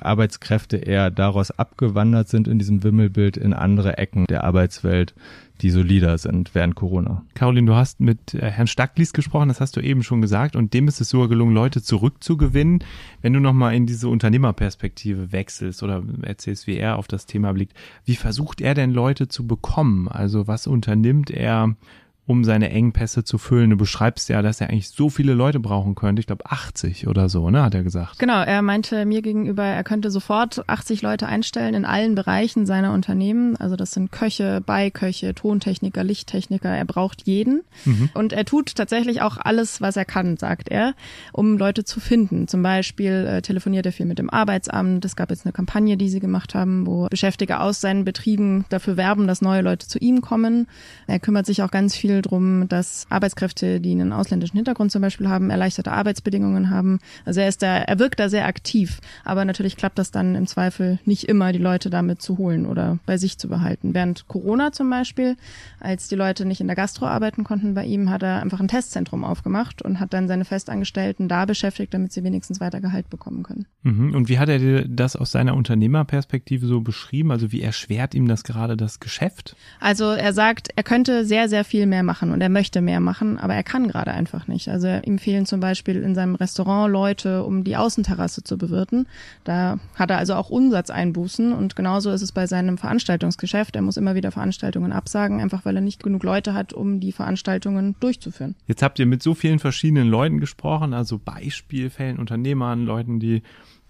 Arbeitskräfte 0.00 0.76
eher 0.76 1.10
daraus 1.10 1.50
abgewandert 1.50 2.28
sind 2.28 2.48
in 2.48 2.58
diesem 2.58 2.82
Wimmelbild 2.82 3.36
in 3.36 3.52
andere 3.52 3.98
Ecken 3.98 4.26
der 4.26 4.44
Arbeitswelt, 4.44 5.14
die 5.60 5.70
solider 5.70 6.18
sind 6.18 6.54
während 6.54 6.74
Corona. 6.74 7.22
Caroline, 7.34 7.66
du 7.66 7.74
hast 7.74 8.00
mit 8.00 8.34
äh, 8.34 8.50
Herrn 8.50 8.66
Stacklis 8.66 9.12
gesprochen, 9.12 9.48
das 9.48 9.60
hast 9.60 9.76
du 9.76 9.80
eben 9.80 10.02
schon 10.02 10.20
gesagt, 10.20 10.56
und 10.56 10.74
dem 10.74 10.88
ist 10.88 11.00
es 11.00 11.10
sogar 11.10 11.28
gelungen, 11.28 11.54
Leute 11.54 11.82
zurückzugewinnen. 11.82 12.82
Wenn 13.22 13.32
du 13.32 13.40
nochmal 13.40 13.74
in 13.74 13.86
diese 13.86 14.08
Unternehmerperspektive 14.08 15.32
wechselst 15.32 15.82
oder 15.82 16.02
erzählst, 16.22 16.66
wie 16.66 16.76
er 16.76 16.98
auf 16.98 17.06
das 17.06 17.26
Thema 17.26 17.52
blickt, 17.52 17.74
wie 18.04 18.16
versucht 18.16 18.60
er 18.60 18.74
denn 18.74 18.90
Leute 18.90 19.28
zu 19.28 19.46
bekommen? 19.46 20.08
Also 20.08 20.48
was 20.48 20.66
unternimmt 20.66 21.30
er, 21.30 21.76
um 22.26 22.42
seine 22.44 22.70
Engpässe 22.70 23.24
zu 23.24 23.36
füllen. 23.36 23.70
Du 23.70 23.76
beschreibst 23.76 24.28
ja, 24.30 24.40
dass 24.40 24.60
er 24.60 24.70
eigentlich 24.70 24.88
so 24.88 25.10
viele 25.10 25.34
Leute 25.34 25.60
brauchen 25.60 25.94
könnte. 25.94 26.20
Ich 26.20 26.26
glaube 26.26 26.46
80 26.46 27.06
oder 27.06 27.28
so, 27.28 27.50
ne, 27.50 27.62
hat 27.62 27.74
er 27.74 27.82
gesagt. 27.82 28.18
Genau, 28.18 28.42
er 28.42 28.62
meinte 28.62 29.04
mir 29.04 29.20
gegenüber, 29.20 29.64
er 29.64 29.84
könnte 29.84 30.10
sofort 30.10 30.66
80 30.68 31.02
Leute 31.02 31.26
einstellen 31.26 31.74
in 31.74 31.84
allen 31.84 32.14
Bereichen 32.14 32.64
seiner 32.64 32.92
Unternehmen. 32.92 33.56
Also 33.56 33.76
das 33.76 33.92
sind 33.92 34.10
Köche, 34.10 34.62
Beiköche, 34.64 35.34
Tontechniker, 35.34 36.02
Lichttechniker. 36.02 36.70
Er 36.70 36.86
braucht 36.86 37.26
jeden. 37.26 37.62
Mhm. 37.84 38.08
Und 38.14 38.32
er 38.32 38.46
tut 38.46 38.74
tatsächlich 38.74 39.20
auch 39.20 39.36
alles, 39.36 39.82
was 39.82 39.96
er 39.96 40.06
kann, 40.06 40.38
sagt 40.38 40.70
er, 40.70 40.94
um 41.32 41.58
Leute 41.58 41.84
zu 41.84 42.00
finden. 42.00 42.48
Zum 42.48 42.62
Beispiel 42.62 43.26
äh, 43.26 43.42
telefoniert 43.42 43.84
er 43.84 43.92
viel 43.92 44.06
mit 44.06 44.18
dem 44.18 44.30
Arbeitsamt. 44.30 45.04
Es 45.04 45.16
gab 45.16 45.28
jetzt 45.28 45.44
eine 45.44 45.52
Kampagne, 45.52 45.98
die 45.98 46.08
sie 46.08 46.20
gemacht 46.20 46.54
haben, 46.54 46.86
wo 46.86 47.06
Beschäftigte 47.08 47.60
aus 47.60 47.82
seinen 47.82 48.06
Betrieben 48.06 48.64
dafür 48.70 48.96
werben, 48.96 49.26
dass 49.26 49.42
neue 49.42 49.60
Leute 49.60 49.86
zu 49.86 49.98
ihm 49.98 50.22
kommen. 50.22 50.68
Er 51.06 51.18
kümmert 51.18 51.44
sich 51.44 51.62
auch 51.62 51.70
ganz 51.70 51.94
viel 51.94 52.13
viel 52.14 52.22
drum, 52.22 52.68
dass 52.68 53.06
Arbeitskräfte, 53.10 53.80
die 53.80 53.90
einen 53.90 54.12
ausländischen 54.12 54.56
Hintergrund 54.56 54.92
zum 54.92 55.02
Beispiel 55.02 55.28
haben, 55.28 55.50
erleichterte 55.50 55.90
Arbeitsbedingungen 55.90 56.70
haben. 56.70 57.00
Also 57.24 57.40
er 57.40 57.48
ist 57.48 57.62
da, 57.62 57.78
er 57.78 57.98
wirkt 57.98 58.20
da 58.20 58.28
sehr 58.28 58.46
aktiv. 58.46 59.00
Aber 59.24 59.44
natürlich 59.44 59.76
klappt 59.76 59.98
das 59.98 60.10
dann 60.10 60.34
im 60.34 60.46
Zweifel 60.46 60.98
nicht 61.04 61.24
immer, 61.24 61.52
die 61.52 61.58
Leute 61.58 61.90
damit 61.90 62.22
zu 62.22 62.38
holen 62.38 62.66
oder 62.66 62.98
bei 63.06 63.18
sich 63.18 63.38
zu 63.38 63.48
behalten. 63.48 63.94
Während 63.94 64.28
Corona 64.28 64.72
zum 64.72 64.88
Beispiel, 64.90 65.36
als 65.80 66.08
die 66.08 66.14
Leute 66.14 66.44
nicht 66.44 66.60
in 66.60 66.68
der 66.68 66.76
Gastro 66.76 67.06
arbeiten 67.06 67.42
konnten 67.42 67.74
bei 67.74 67.84
ihm, 67.84 68.10
hat 68.10 68.22
er 68.22 68.40
einfach 68.40 68.60
ein 68.60 68.68
Testzentrum 68.68 69.24
aufgemacht 69.24 69.82
und 69.82 69.98
hat 69.98 70.12
dann 70.12 70.28
seine 70.28 70.44
Festangestellten 70.44 71.28
da 71.28 71.46
beschäftigt, 71.46 71.92
damit 71.94 72.12
sie 72.12 72.22
wenigstens 72.22 72.60
weiter 72.60 72.80
Gehalt 72.80 73.10
bekommen 73.10 73.42
können. 73.42 73.66
Mhm. 73.82 74.14
Und 74.14 74.28
wie 74.28 74.38
hat 74.38 74.48
er 74.48 74.58
dir 74.58 74.86
das 74.86 75.16
aus 75.16 75.32
seiner 75.32 75.54
Unternehmerperspektive 75.56 76.66
so 76.66 76.80
beschrieben? 76.80 77.32
Also 77.32 77.50
wie 77.50 77.62
erschwert 77.62 78.14
ihm 78.14 78.28
das 78.28 78.44
gerade 78.44 78.76
das 78.76 79.00
Geschäft? 79.00 79.56
Also 79.80 80.10
er 80.10 80.32
sagt, 80.32 80.68
er 80.76 80.82
könnte 80.82 81.24
sehr, 81.24 81.48
sehr 81.48 81.64
viel 81.64 81.86
mehr 81.86 82.03
machen 82.04 82.30
und 82.30 82.40
er 82.40 82.48
möchte 82.48 82.80
mehr 82.80 83.00
machen, 83.00 83.38
aber 83.38 83.54
er 83.54 83.62
kann 83.62 83.88
gerade 83.88 84.12
einfach 84.12 84.46
nicht. 84.46 84.68
Also 84.68 84.88
ihm 85.04 85.18
fehlen 85.18 85.46
zum 85.46 85.60
Beispiel 85.60 86.02
in 86.02 86.14
seinem 86.14 86.34
Restaurant 86.34 86.92
Leute, 86.92 87.42
um 87.42 87.64
die 87.64 87.76
Außenterrasse 87.76 88.44
zu 88.44 88.58
bewirten. 88.58 89.06
Da 89.44 89.78
hat 89.96 90.10
er 90.10 90.18
also 90.18 90.34
auch 90.34 90.50
Umsatzeinbußen 90.50 91.52
und 91.52 91.76
genauso 91.76 92.10
ist 92.10 92.22
es 92.22 92.32
bei 92.32 92.46
seinem 92.46 92.78
Veranstaltungsgeschäft. 92.78 93.76
Er 93.76 93.82
muss 93.82 93.96
immer 93.96 94.14
wieder 94.14 94.30
Veranstaltungen 94.30 94.92
absagen, 94.92 95.40
einfach 95.40 95.64
weil 95.64 95.76
er 95.76 95.82
nicht 95.82 96.02
genug 96.02 96.22
Leute 96.22 96.54
hat, 96.54 96.72
um 96.72 97.00
die 97.00 97.12
Veranstaltungen 97.12 97.96
durchzuführen. 98.00 98.54
Jetzt 98.66 98.82
habt 98.82 98.98
ihr 98.98 99.06
mit 99.06 99.22
so 99.22 99.34
vielen 99.34 99.58
verschiedenen 99.58 100.08
Leuten 100.08 100.40
gesprochen, 100.40 100.94
also 100.94 101.18
Beispielfällen, 101.18 102.18
Unternehmern, 102.18 102.84
Leuten, 102.84 103.18
die 103.20 103.42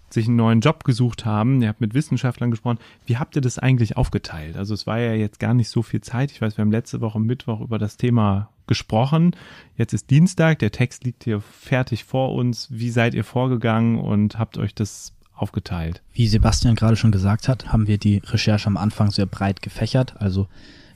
sich 0.09 0.27
einen 0.27 0.35
neuen 0.35 0.61
Job 0.61 0.83
gesucht 0.83 1.25
haben. 1.25 1.61
Ihr 1.61 1.69
habt 1.69 1.81
mit 1.81 1.93
Wissenschaftlern 1.93 2.51
gesprochen. 2.51 2.79
Wie 3.05 3.17
habt 3.17 3.35
ihr 3.35 3.41
das 3.41 3.59
eigentlich 3.59 3.97
aufgeteilt? 3.97 4.55
Also 4.57 4.73
es 4.73 4.87
war 4.87 4.99
ja 4.99 5.13
jetzt 5.13 5.39
gar 5.39 5.53
nicht 5.53 5.69
so 5.69 5.81
viel 5.81 6.01
Zeit. 6.01 6.31
Ich 6.31 6.41
weiß, 6.41 6.57
wir 6.57 6.61
haben 6.61 6.71
letzte 6.71 7.01
Woche 7.01 7.19
Mittwoch 7.19 7.61
über 7.61 7.79
das 7.79 7.97
Thema 7.97 8.49
gesprochen. 8.67 9.35
Jetzt 9.77 9.93
ist 9.93 10.09
Dienstag, 10.09 10.59
der 10.59 10.71
Text 10.71 11.03
liegt 11.03 11.23
hier 11.23 11.41
fertig 11.41 12.03
vor 12.03 12.33
uns. 12.33 12.67
Wie 12.71 12.89
seid 12.89 13.13
ihr 13.13 13.23
vorgegangen 13.23 13.99
und 13.99 14.39
habt 14.39 14.57
euch 14.57 14.73
das 14.73 15.13
aufgeteilt? 15.33 16.01
Wie 16.13 16.27
Sebastian 16.27 16.75
gerade 16.75 16.95
schon 16.95 17.11
gesagt 17.11 17.47
hat, 17.47 17.71
haben 17.71 17.87
wir 17.87 17.97
die 17.97 18.21
Recherche 18.25 18.67
am 18.67 18.77
Anfang 18.77 19.11
sehr 19.11 19.25
breit 19.25 19.61
gefächert. 19.61 20.19
Also 20.19 20.47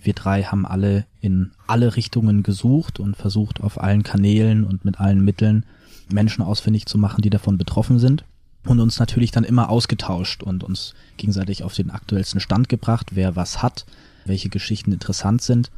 wir 0.02 0.14
drei 0.14 0.44
haben 0.44 0.66
alle 0.66 1.06
in 1.20 1.52
alle 1.68 1.96
Richtungen 1.96 2.42
gesucht 2.42 3.00
und 3.00 3.18
versucht 3.18 3.62
auf 3.62 3.82
allen 3.82 4.04
Kanälen 4.04 4.64
und 4.64 4.86
mit 4.86 5.00
allen 5.00 5.24
Mitteln 5.26 5.66
Menschen 6.12 6.42
ausfindig 6.42 6.86
zu 6.86 6.98
machen, 6.98 7.22
die 7.22 7.30
davon 7.30 7.58
betroffen 7.58 8.00
sind 8.00 8.24
und 8.66 8.80
uns 8.80 9.00
natürlich 9.00 9.32
dann 9.32 9.44
immer 9.44 9.70
ausgetauscht 9.70 10.44
und 10.44 10.64
uns 10.64 10.94
gegenseitig 11.18 11.64
auf 11.64 11.74
den 11.74 11.92
aktuellsten 11.92 12.40
Stand 12.40 12.70
gebracht, 12.70 13.12
wer 13.16 13.36
was 13.36 13.62
hat, 13.62 13.86
welche 14.26 14.50
Geschichten 14.50 14.92
interessant 14.92 15.42
sind. 15.42 15.72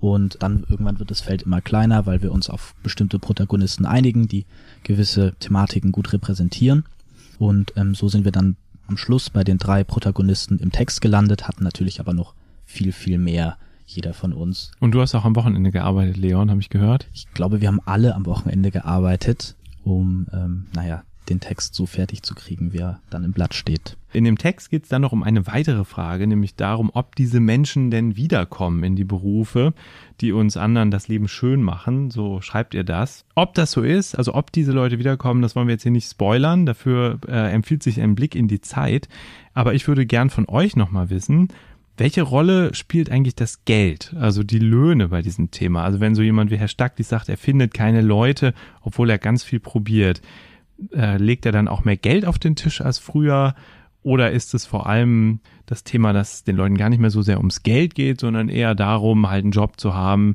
Und 0.00 0.42
dann 0.42 0.64
irgendwann 0.68 0.98
wird 0.98 1.10
das 1.10 1.22
Feld 1.22 1.42
immer 1.42 1.60
kleiner, 1.60 2.04
weil 2.04 2.20
wir 2.22 2.30
uns 2.30 2.50
auf 2.50 2.74
bestimmte 2.82 3.18
Protagonisten 3.18 3.86
einigen, 3.86 4.28
die 4.28 4.44
gewisse 4.82 5.34
Thematiken 5.40 5.90
gut 5.90 6.12
repräsentieren. 6.12 6.84
Und 7.38 7.72
ähm, 7.76 7.94
so 7.94 8.08
sind 8.08 8.24
wir 8.24 8.32
dann 8.32 8.56
am 8.86 8.96
Schluss 8.96 9.30
bei 9.30 9.42
den 9.42 9.58
drei 9.58 9.84
Protagonisten 9.84 10.58
im 10.58 10.70
Text 10.70 11.00
gelandet, 11.00 11.48
hatten 11.48 11.64
natürlich 11.64 11.98
aber 11.98 12.12
noch 12.12 12.34
viel, 12.64 12.92
viel 12.92 13.18
mehr 13.18 13.56
jeder 13.86 14.14
von 14.14 14.32
uns. 14.32 14.72
Und 14.80 14.92
du 14.92 15.00
hast 15.00 15.14
auch 15.14 15.24
am 15.24 15.36
Wochenende 15.36 15.70
gearbeitet, 15.70 16.16
Leon, 16.16 16.50
habe 16.50 16.60
ich 16.60 16.70
gehört? 16.70 17.08
Ich 17.14 17.26
glaube, 17.32 17.60
wir 17.60 17.68
haben 17.68 17.80
alle 17.84 18.14
am 18.14 18.26
Wochenende 18.26 18.70
gearbeitet, 18.70 19.54
um, 19.84 20.26
ähm, 20.32 20.66
naja, 20.74 21.04
den 21.28 21.40
Text 21.40 21.74
so 21.74 21.86
fertig 21.86 22.22
zu 22.22 22.34
kriegen, 22.34 22.72
wie 22.72 22.78
er 22.78 23.00
dann 23.10 23.24
im 23.24 23.32
Blatt 23.32 23.54
steht. 23.54 23.96
In 24.12 24.24
dem 24.24 24.38
Text 24.38 24.70
geht 24.70 24.84
es 24.84 24.88
dann 24.88 25.02
noch 25.02 25.12
um 25.12 25.22
eine 25.22 25.46
weitere 25.46 25.84
Frage, 25.84 26.26
nämlich 26.26 26.54
darum, 26.54 26.90
ob 26.94 27.16
diese 27.16 27.40
Menschen 27.40 27.90
denn 27.90 28.16
wiederkommen 28.16 28.82
in 28.82 28.96
die 28.96 29.04
Berufe, 29.04 29.74
die 30.20 30.32
uns 30.32 30.56
anderen 30.56 30.90
das 30.90 31.08
Leben 31.08 31.28
schön 31.28 31.62
machen. 31.62 32.10
So 32.10 32.40
schreibt 32.40 32.74
ihr 32.74 32.84
das. 32.84 33.24
Ob 33.34 33.54
das 33.54 33.72
so 33.72 33.82
ist, 33.82 34.16
also 34.16 34.34
ob 34.34 34.52
diese 34.52 34.72
Leute 34.72 34.98
wiederkommen, 34.98 35.42
das 35.42 35.54
wollen 35.54 35.68
wir 35.68 35.74
jetzt 35.74 35.82
hier 35.82 35.92
nicht 35.92 36.08
spoilern. 36.08 36.64
Dafür 36.64 37.18
äh, 37.28 37.52
empfiehlt 37.52 37.82
sich 37.82 38.00
ein 38.00 38.14
Blick 38.14 38.34
in 38.34 38.48
die 38.48 38.60
Zeit. 38.60 39.08
Aber 39.52 39.74
ich 39.74 39.86
würde 39.86 40.06
gern 40.06 40.30
von 40.30 40.48
euch 40.48 40.76
nochmal 40.76 41.10
wissen, 41.10 41.48
welche 41.98 42.22
Rolle 42.22 42.74
spielt 42.74 43.10
eigentlich 43.10 43.36
das 43.36 43.64
Geld, 43.64 44.14
also 44.18 44.42
die 44.42 44.58
Löhne 44.58 45.08
bei 45.08 45.22
diesem 45.22 45.50
Thema? 45.50 45.82
Also 45.82 45.98
wenn 45.98 46.14
so 46.14 46.20
jemand 46.20 46.50
wie 46.50 46.58
Herr 46.58 46.68
Stacklich 46.68 47.06
sagt, 47.06 47.30
er 47.30 47.38
findet 47.38 47.72
keine 47.72 48.02
Leute, 48.02 48.52
obwohl 48.82 49.08
er 49.08 49.18
ganz 49.18 49.42
viel 49.42 49.60
probiert 49.60 50.20
äh, 50.92 51.16
legt 51.16 51.46
er 51.46 51.52
dann 51.52 51.68
auch 51.68 51.84
mehr 51.84 51.96
Geld 51.96 52.26
auf 52.26 52.38
den 52.38 52.56
Tisch 52.56 52.80
als 52.80 52.98
früher? 52.98 53.54
Oder 54.02 54.30
ist 54.30 54.54
es 54.54 54.66
vor 54.66 54.86
allem 54.86 55.40
das 55.66 55.82
Thema, 55.82 56.12
dass 56.12 56.44
den 56.44 56.56
Leuten 56.56 56.76
gar 56.76 56.90
nicht 56.90 57.00
mehr 57.00 57.10
so 57.10 57.22
sehr 57.22 57.38
ums 57.38 57.62
Geld 57.62 57.94
geht, 57.94 58.20
sondern 58.20 58.48
eher 58.48 58.74
darum, 58.74 59.28
halt 59.28 59.44
einen 59.44 59.52
Job 59.52 59.80
zu 59.80 59.94
haben, 59.94 60.34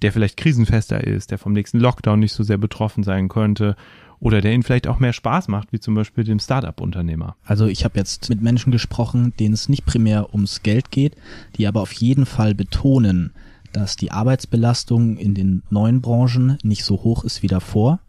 der 0.00 0.12
vielleicht 0.12 0.36
krisenfester 0.36 1.04
ist, 1.04 1.30
der 1.30 1.38
vom 1.38 1.52
nächsten 1.52 1.78
Lockdown 1.78 2.20
nicht 2.20 2.32
so 2.32 2.42
sehr 2.42 2.58
betroffen 2.58 3.02
sein 3.04 3.28
könnte 3.28 3.76
oder 4.18 4.40
der 4.40 4.52
ihnen 4.52 4.62
vielleicht 4.62 4.86
auch 4.86 5.00
mehr 5.00 5.12
Spaß 5.12 5.48
macht, 5.48 5.72
wie 5.72 5.80
zum 5.80 5.94
Beispiel 5.94 6.24
dem 6.24 6.38
Startup-Unternehmer. 6.38 7.36
Also 7.44 7.66
ich 7.66 7.84
habe 7.84 7.98
jetzt 7.98 8.28
mit 8.30 8.40
Menschen 8.40 8.70
gesprochen, 8.70 9.34
denen 9.38 9.52
es 9.52 9.68
nicht 9.68 9.84
primär 9.84 10.32
ums 10.32 10.62
Geld 10.62 10.90
geht, 10.90 11.16
die 11.56 11.66
aber 11.66 11.82
auf 11.82 11.92
jeden 11.92 12.24
Fall 12.24 12.54
betonen, 12.54 13.32
dass 13.72 13.96
die 13.96 14.12
Arbeitsbelastung 14.12 15.16
in 15.16 15.34
den 15.34 15.62
neuen 15.70 16.00
Branchen 16.00 16.56
nicht 16.62 16.84
so 16.84 17.02
hoch 17.02 17.24
ist 17.24 17.42
wie 17.42 17.48
davor 17.48 18.00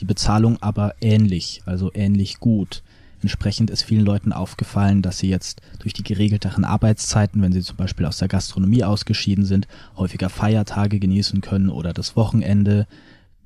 die 0.00 0.04
Bezahlung 0.06 0.60
aber 0.62 0.94
ähnlich, 1.00 1.62
also 1.66 1.90
ähnlich 1.94 2.40
gut. 2.40 2.82
Entsprechend 3.22 3.70
ist 3.70 3.82
vielen 3.82 4.04
Leuten 4.04 4.32
aufgefallen, 4.32 5.02
dass 5.02 5.18
sie 5.18 5.28
jetzt 5.28 5.60
durch 5.78 5.92
die 5.92 6.02
geregelteren 6.02 6.64
Arbeitszeiten, 6.64 7.42
wenn 7.42 7.52
sie 7.52 7.60
zum 7.60 7.76
Beispiel 7.76 8.06
aus 8.06 8.16
der 8.16 8.28
Gastronomie 8.28 8.82
ausgeschieden 8.82 9.44
sind, 9.44 9.68
häufiger 9.96 10.30
Feiertage 10.30 10.98
genießen 10.98 11.42
können 11.42 11.68
oder 11.68 11.92
das 11.92 12.16
Wochenende, 12.16 12.86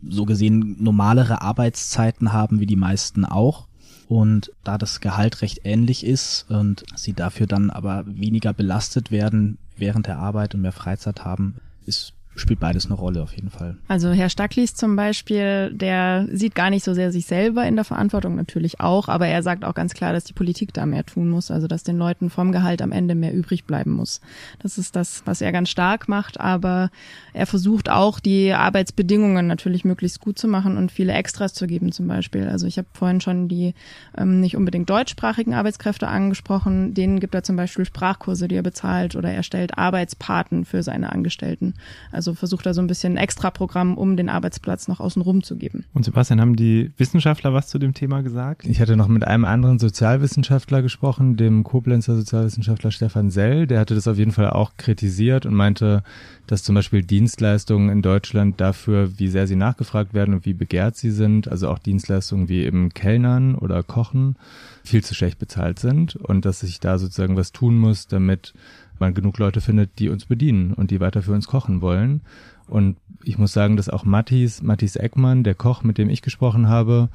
so 0.09 0.27
gesehen 0.27 0.77
normalere 0.79 1.43
Arbeitszeiten 1.43 2.33
haben 2.33 2.61
wie 2.61 2.67
die 2.67 2.77
meisten 2.77 3.25
auch. 3.25 3.67
Und 4.07 4.53
da 4.63 4.79
das 4.79 5.01
Gehalt 5.01 5.43
recht 5.43 5.61
ähnlich 5.65 6.05
ist 6.05 6.49
und 6.51 6.85
sie 6.95 7.15
dafür 7.15 7.47
dann 7.47 7.71
aber 7.71 8.05
weniger 8.07 8.53
belastet 8.53 9.11
werden 9.11 9.59
während 9.77 10.07
der 10.07 10.19
Arbeit 10.19 10.55
und 10.55 10.61
mehr 10.61 10.73
Freizeit 10.73 11.25
haben, 11.25 11.57
ist 11.87 12.14
spielt 12.37 12.61
beides 12.61 12.87
eine 12.87 12.95
Rolle 12.95 13.23
auf 13.23 13.35
jeden 13.35 13.51
Fall. 13.51 13.77
Also 13.89 14.11
Herr 14.11 14.29
Stacklis 14.29 14.75
zum 14.75 14.97
Beispiel, 14.97 15.73
der 15.73 16.27
sieht 16.33 16.55
gar 16.55 16.71
nicht 16.71 16.85
so 16.85 16.95
sehr 16.95 17.13
sich 17.13 17.27
selber 17.27 17.65
in 17.67 17.77
der 17.77 17.85
Verantwortung, 17.85 18.35
natürlich 18.35 18.81
auch, 18.81 19.09
aber 19.09 19.27
er 19.27 19.43
sagt 19.43 19.65
auch 19.65 19.75
ganz 19.75 19.95
klar, 19.95 20.13
dass 20.13 20.25
die 20.25 20.33
Politik 20.33 20.73
da 20.73 20.87
mehr 20.87 21.07
tun 21.07 21.29
muss, 21.29 21.51
also 21.51 21.67
dass 21.67 21.85
den 21.85 21.97
Leuten 21.97 22.31
vom 22.31 22.53
Gehalt 22.53 22.83
am 22.83 22.93
Ende 22.93 23.15
mehr 23.15 23.33
übrig 23.33 23.65
bleiben 23.65 23.93
muss. 23.93 24.21
Das 24.61 24.79
ist 24.79 24.97
das, 24.97 25.23
was 25.27 25.41
er 25.41 25.53
ganz 25.53 25.69
stark 25.69 26.09
macht, 26.09 26.41
aber 26.41 26.91
er 27.33 27.47
versucht 27.47 27.89
auch 27.89 28.21
die 28.21 28.53
Arbeitsbedingungen 28.53 29.47
natürlich 29.47 29.85
möglichst 29.85 30.21
gut 30.21 30.39
zu 30.39 30.49
machen 30.49 30.77
und 30.77 30.91
viele 30.91 31.13
Extras 31.13 31.55
zu 31.55 31.67
geben 31.67 31.93
zum 31.93 32.09
Beispiel. 32.09 32.49
Also 32.49 32.67
ich 32.67 32.79
habe 32.79 32.89
vorhin 32.93 33.21
schon 33.21 33.49
die 33.49 33.75
ähm, 34.17 34.41
nicht 34.41 34.57
unbedingt 34.57 34.91
deutschsprachigen 34.91 35.55
Arbeitskräfte 35.55 36.09
angesprochen, 36.09 36.95
denen 36.95 37.21
gibt 37.21 37.35
er 37.35 37.43
zum 37.43 37.57
Beispiel 37.57 37.85
Sprachkurse, 37.85 38.49
die 38.49 38.57
er 38.57 38.63
bezahlt 38.63 39.15
oder 39.15 39.31
er 39.31 39.43
stellt 39.43 39.79
Arbeitspaten 39.79 40.65
für 40.65 40.83
seine 40.83 41.13
Angestellten. 41.13 41.75
Also 42.11 42.24
Also 42.25 42.33
versucht 42.33 42.65
da 42.65 42.73
so 42.73 42.81
ein 42.81 42.87
bisschen 42.87 43.15
ein 43.15 43.17
Extraprogramm, 43.19 43.99
um 43.99 44.17
den 44.17 44.31
Arbeitsplatz 44.31 44.89
noch 44.89 44.99
außen 44.99 45.21
rum 45.21 45.43
zu 45.43 45.57
geben. 45.57 45.85
Und 45.93 46.07
Sebastian, 46.07 46.41
haben 46.41 46.57
die 46.57 46.91
Wissenschaftler 46.97 47.53
was 47.53 47.69
zu 47.69 47.79
dem 47.79 47.93
Thema 47.93 48.23
gesagt? 48.23 48.65
Ich 48.67 48.81
hatte 48.81 48.97
noch 48.97 49.09
mit 49.09 49.27
einem 49.27 49.45
anderen 49.45 49.79
Sozialwissenschaftler 49.79 50.81
gesprochen, 50.81 51.37
dem 51.37 51.65
Koblenzer 51.65 52.17
Sozialwissenschaftler 52.17 52.93
Stefan 52.93 53.29
Sell. 53.31 53.67
Der 53.67 53.79
hatte 53.79 53.95
das 53.95 54.09
auf 54.09 54.17
jeden 54.17 54.33
Fall 54.33 54.49
auch 54.49 54.79
kritisiert 54.79 55.45
und 55.45 55.53
meinte, 55.53 56.03
dass 56.47 56.63
zum 56.63 56.75
Beispiel 56.75 57.03
Dienstleistungen 57.03 57.91
in 57.91 58.01
Deutschland 58.01 58.59
dafür, 58.59 59.19
wie 59.19 59.29
sehr 59.29 59.47
sie 59.47 59.57
nachgefragt 59.57 60.15
werden 60.15 60.33
und 60.33 60.47
wie 60.47 60.55
begehrt 60.55 60.97
sie 60.97 61.11
sind, 61.11 61.49
also 61.49 61.69
auch 61.69 61.79
Dienstleistungen 61.79 62.49
wie 62.49 62.65
eben 62.65 62.89
Kellnern 62.89 63.55
oder 63.55 63.83
Kochen, 63.83 64.37
viel 64.83 65.05
zu 65.05 65.15
schlecht 65.15 65.39
bezahlt 65.39 65.79
sind 65.79 66.17
und 66.17 66.47
dass 66.47 66.61
sich 66.61 66.81
da 66.81 66.99
sozusagen 66.99 67.37
was 67.37 67.53
tun 67.53 67.79
muss, 67.79 68.07
damit 68.07 68.55
man 68.99 69.15
genug 69.15 69.39
Leute 69.39 69.61
findet, 69.61 69.99
die 69.99 70.09
uns 70.09 70.27
bedienen 70.27 70.73
und 70.73 70.91
die 70.91 71.01
weiter 71.01 71.23
für 71.23 71.33
uns 71.33 71.47
kochen 71.47 71.81
wollen. 71.81 72.23
Und 72.67 72.97
ich 73.23 73.39
muss 73.39 73.53
sagen, 73.53 73.77
dass 73.77 73.89
auch 73.89 74.05
Mattis, 74.05 74.63
Mattis 74.63 74.97
Eckmann, 74.97 75.45
der 75.45 75.55
Koch, 75.55 75.83
mit 75.83 75.99
dem 75.99 76.09
ich 76.09 76.23
gesprochen 76.23 76.69
habe, 76.69 77.09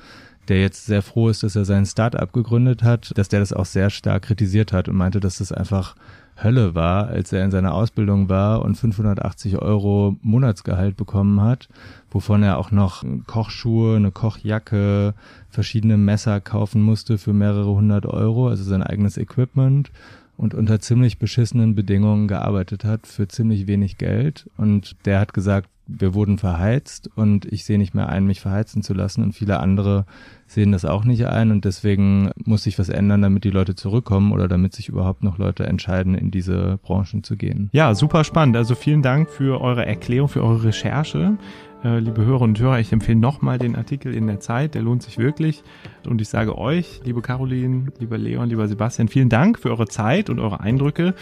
der 0.47 0.61
jetzt 0.61 0.85
sehr 0.85 1.01
froh 1.01 1.29
ist, 1.29 1.43
dass 1.43 1.55
er 1.55 1.65
sein 1.65 1.85
Start-up 1.85 2.33
gegründet 2.33 2.83
hat, 2.83 3.17
dass 3.17 3.29
der 3.29 3.39
das 3.39 3.53
auch 3.53 3.65
sehr 3.65 3.89
stark 3.89 4.23
kritisiert 4.23 4.73
hat 4.73 4.89
und 4.89 4.95
meinte, 4.95 5.19
dass 5.19 5.37
das 5.37 5.51
einfach 5.51 5.95
Hölle 6.41 6.73
war, 6.73 7.07
als 7.07 7.33
er 7.33 7.43
in 7.43 7.51
seiner 7.51 7.73
Ausbildung 7.73 8.29
war 8.29 8.63
und 8.63 8.75
580 8.75 9.61
Euro 9.61 10.17
Monatsgehalt 10.21 10.95
bekommen 10.95 11.41
hat, 11.41 11.67
wovon 12.09 12.43
er 12.43 12.57
auch 12.57 12.71
noch 12.71 13.03
Kochschuhe, 13.27 13.97
eine 13.97 14.11
Kochjacke, 14.11 15.13
verschiedene 15.49 15.97
Messer 15.97 16.39
kaufen 16.39 16.81
musste 16.81 17.17
für 17.17 17.33
mehrere 17.33 17.71
hundert 17.71 18.05
Euro, 18.05 18.47
also 18.47 18.63
sein 18.63 18.83
eigenes 18.83 19.17
Equipment 19.17 19.91
und 20.39 20.53
unter 20.53 20.79
ziemlich 20.79 21.19
beschissenen 21.19 21.75
Bedingungen 21.75 22.29
gearbeitet 22.29 22.85
hat 22.85 23.07
für 23.07 23.27
ziemlich 23.27 23.67
wenig 23.67 23.97
Geld. 23.97 24.49
Und 24.55 24.95
der 25.05 25.19
hat 25.19 25.33
gesagt, 25.33 25.69
wir 25.85 26.13
wurden 26.13 26.37
verheizt 26.37 27.09
und 27.15 27.45
ich 27.51 27.65
sehe 27.65 27.77
nicht 27.77 27.93
mehr 27.93 28.07
ein, 28.07 28.25
mich 28.25 28.39
verheizen 28.39 28.81
zu 28.81 28.93
lassen. 28.93 29.21
Und 29.21 29.33
viele 29.33 29.59
andere 29.59 30.05
sehen 30.47 30.71
das 30.71 30.85
auch 30.85 31.03
nicht 31.03 31.25
ein. 31.25 31.51
Und 31.51 31.65
deswegen 31.65 32.29
muss 32.45 32.63
sich 32.63 32.79
was 32.79 32.87
ändern, 32.87 33.21
damit 33.21 33.43
die 33.43 33.49
Leute 33.49 33.75
zurückkommen 33.75 34.31
oder 34.31 34.47
damit 34.47 34.73
sich 34.73 34.87
überhaupt 34.87 35.23
noch 35.23 35.39
Leute 35.39 35.65
entscheiden, 35.65 36.15
in 36.15 36.31
diese 36.31 36.79
Branchen 36.83 37.23
zu 37.23 37.35
gehen. 37.35 37.69
Ja, 37.73 37.93
super 37.93 38.23
spannend. 38.23 38.55
Also 38.55 38.75
vielen 38.75 39.01
Dank 39.01 39.29
für 39.29 39.59
eure 39.59 39.85
Erklärung, 39.85 40.29
für 40.29 40.43
eure 40.43 40.63
Recherche. 40.63 41.37
Äh, 41.81 41.99
liebe 41.99 42.25
Hörer 42.25 42.41
und 42.41 42.59
Hörer, 42.59 42.81
ich 42.81 42.91
empfehle 42.91 43.17
nochmal 43.17 43.57
den 43.57 43.77
Artikel 43.77 44.13
in 44.13 44.27
der 44.27 44.41
Zeit, 44.41 44.75
der 44.75 44.81
lohnt 44.81 45.01
sich 45.01 45.17
wirklich. 45.17 45.63
Und 46.05 46.19
ich 46.19 46.27
sage 46.27 46.57
euch, 46.57 46.99
liebe 47.05 47.21
Caroline, 47.21 47.85
lieber 47.99 48.17
Leon, 48.17 48.49
lieber 48.49 48.67
Sebastian, 48.67 49.07
vielen 49.07 49.29
Dank 49.29 49.59
für 49.59 49.69
eure 49.69 49.87
Zeit 49.87 50.29
und 50.29 50.39
eure 50.39 50.59
Eindrücke. 50.59 51.15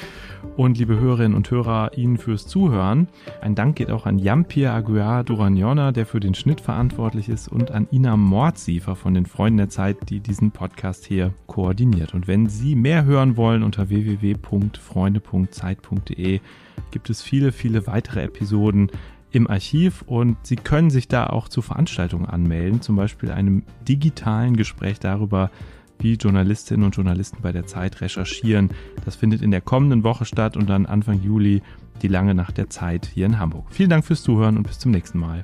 Und 0.56 0.80
liebe 0.80 1.00
Hörerinnen 1.00 1.38
und 1.38 1.52
Hörer, 1.52 1.92
Ihnen 1.96 2.18
fürs 2.18 2.48
Zuhören. 2.48 3.08
Ein 3.42 3.54
Dank 3.54 3.76
geht 3.76 3.92
auch 3.92 4.08
an 4.08 4.18
Jampir 4.18 4.74
Aguiar 4.74 5.24
Duraniona, 5.24 5.92
der 5.92 6.08
für 6.08 6.20
den 6.20 6.34
Schnitt 6.34 6.60
verantwortlich 6.60 7.30
ist, 7.30 7.48
und 7.48 7.70
an 7.70 7.88
Ina 7.92 8.18
Mordsiefer 8.18 8.96
von 8.96 9.14
den 9.14 9.28
Freunden 9.28 9.58
der 9.58 9.70
Zeit, 9.70 10.10
die 10.10 10.22
diesen 10.22 10.50
Podcast 10.50 11.06
hier 11.06 11.36
koordiniert. 11.46 12.16
Und 12.16 12.28
wenn 12.28 12.50
Sie 12.50 12.74
mehr 12.74 13.06
hören 13.06 13.38
wollen, 13.38 13.62
unter 13.62 13.90
www.freunde.zeit.de 13.90 16.40
gibt 16.90 17.10
es 17.12 17.22
viele, 17.22 17.52
viele 17.52 17.86
weitere 17.86 18.24
Episoden 18.24 18.90
im 19.32 19.50
Archiv 19.50 20.04
und 20.04 20.38
Sie 20.44 20.56
können 20.56 20.90
sich 20.90 21.08
da 21.08 21.28
auch 21.28 21.50
zu 21.50 21.62
Veranstaltungen 21.62 22.26
anmelden, 22.26 22.82
zum 22.82 22.96
Beispiel 22.96 23.32
einem 23.32 23.64
digitalen 23.88 24.56
Gespräch 24.56 25.00
darüber, 25.00 25.52
wie 26.00 26.14
Journalistinnen 26.14 26.86
und 26.86 26.96
Journalisten 26.96 27.42
bei 27.42 27.52
der 27.52 27.66
Zeit 27.66 28.02
recherchieren. 28.02 28.70
Das 29.06 29.16
findet 29.16 29.42
in 29.42 29.52
der 29.52 29.62
kommenden 29.62 30.04
Woche 30.04 30.26
statt 30.26 30.56
und 30.56 30.70
dann 30.70 30.86
Anfang 30.86 31.22
Juli 31.22 31.62
die 32.02 32.08
lange 32.08 32.36
Nacht 32.36 32.58
der 32.58 32.70
Zeit 32.70 33.08
hier 33.14 33.26
in 33.26 33.40
Hamburg. 33.40 33.66
Vielen 33.70 33.90
Dank 33.90 34.06
fürs 34.06 34.24
Zuhören 34.24 34.58
und 34.58 34.68
bis 34.68 34.80
zum 34.80 34.92
nächsten 34.92 35.20
Mal. 35.20 35.44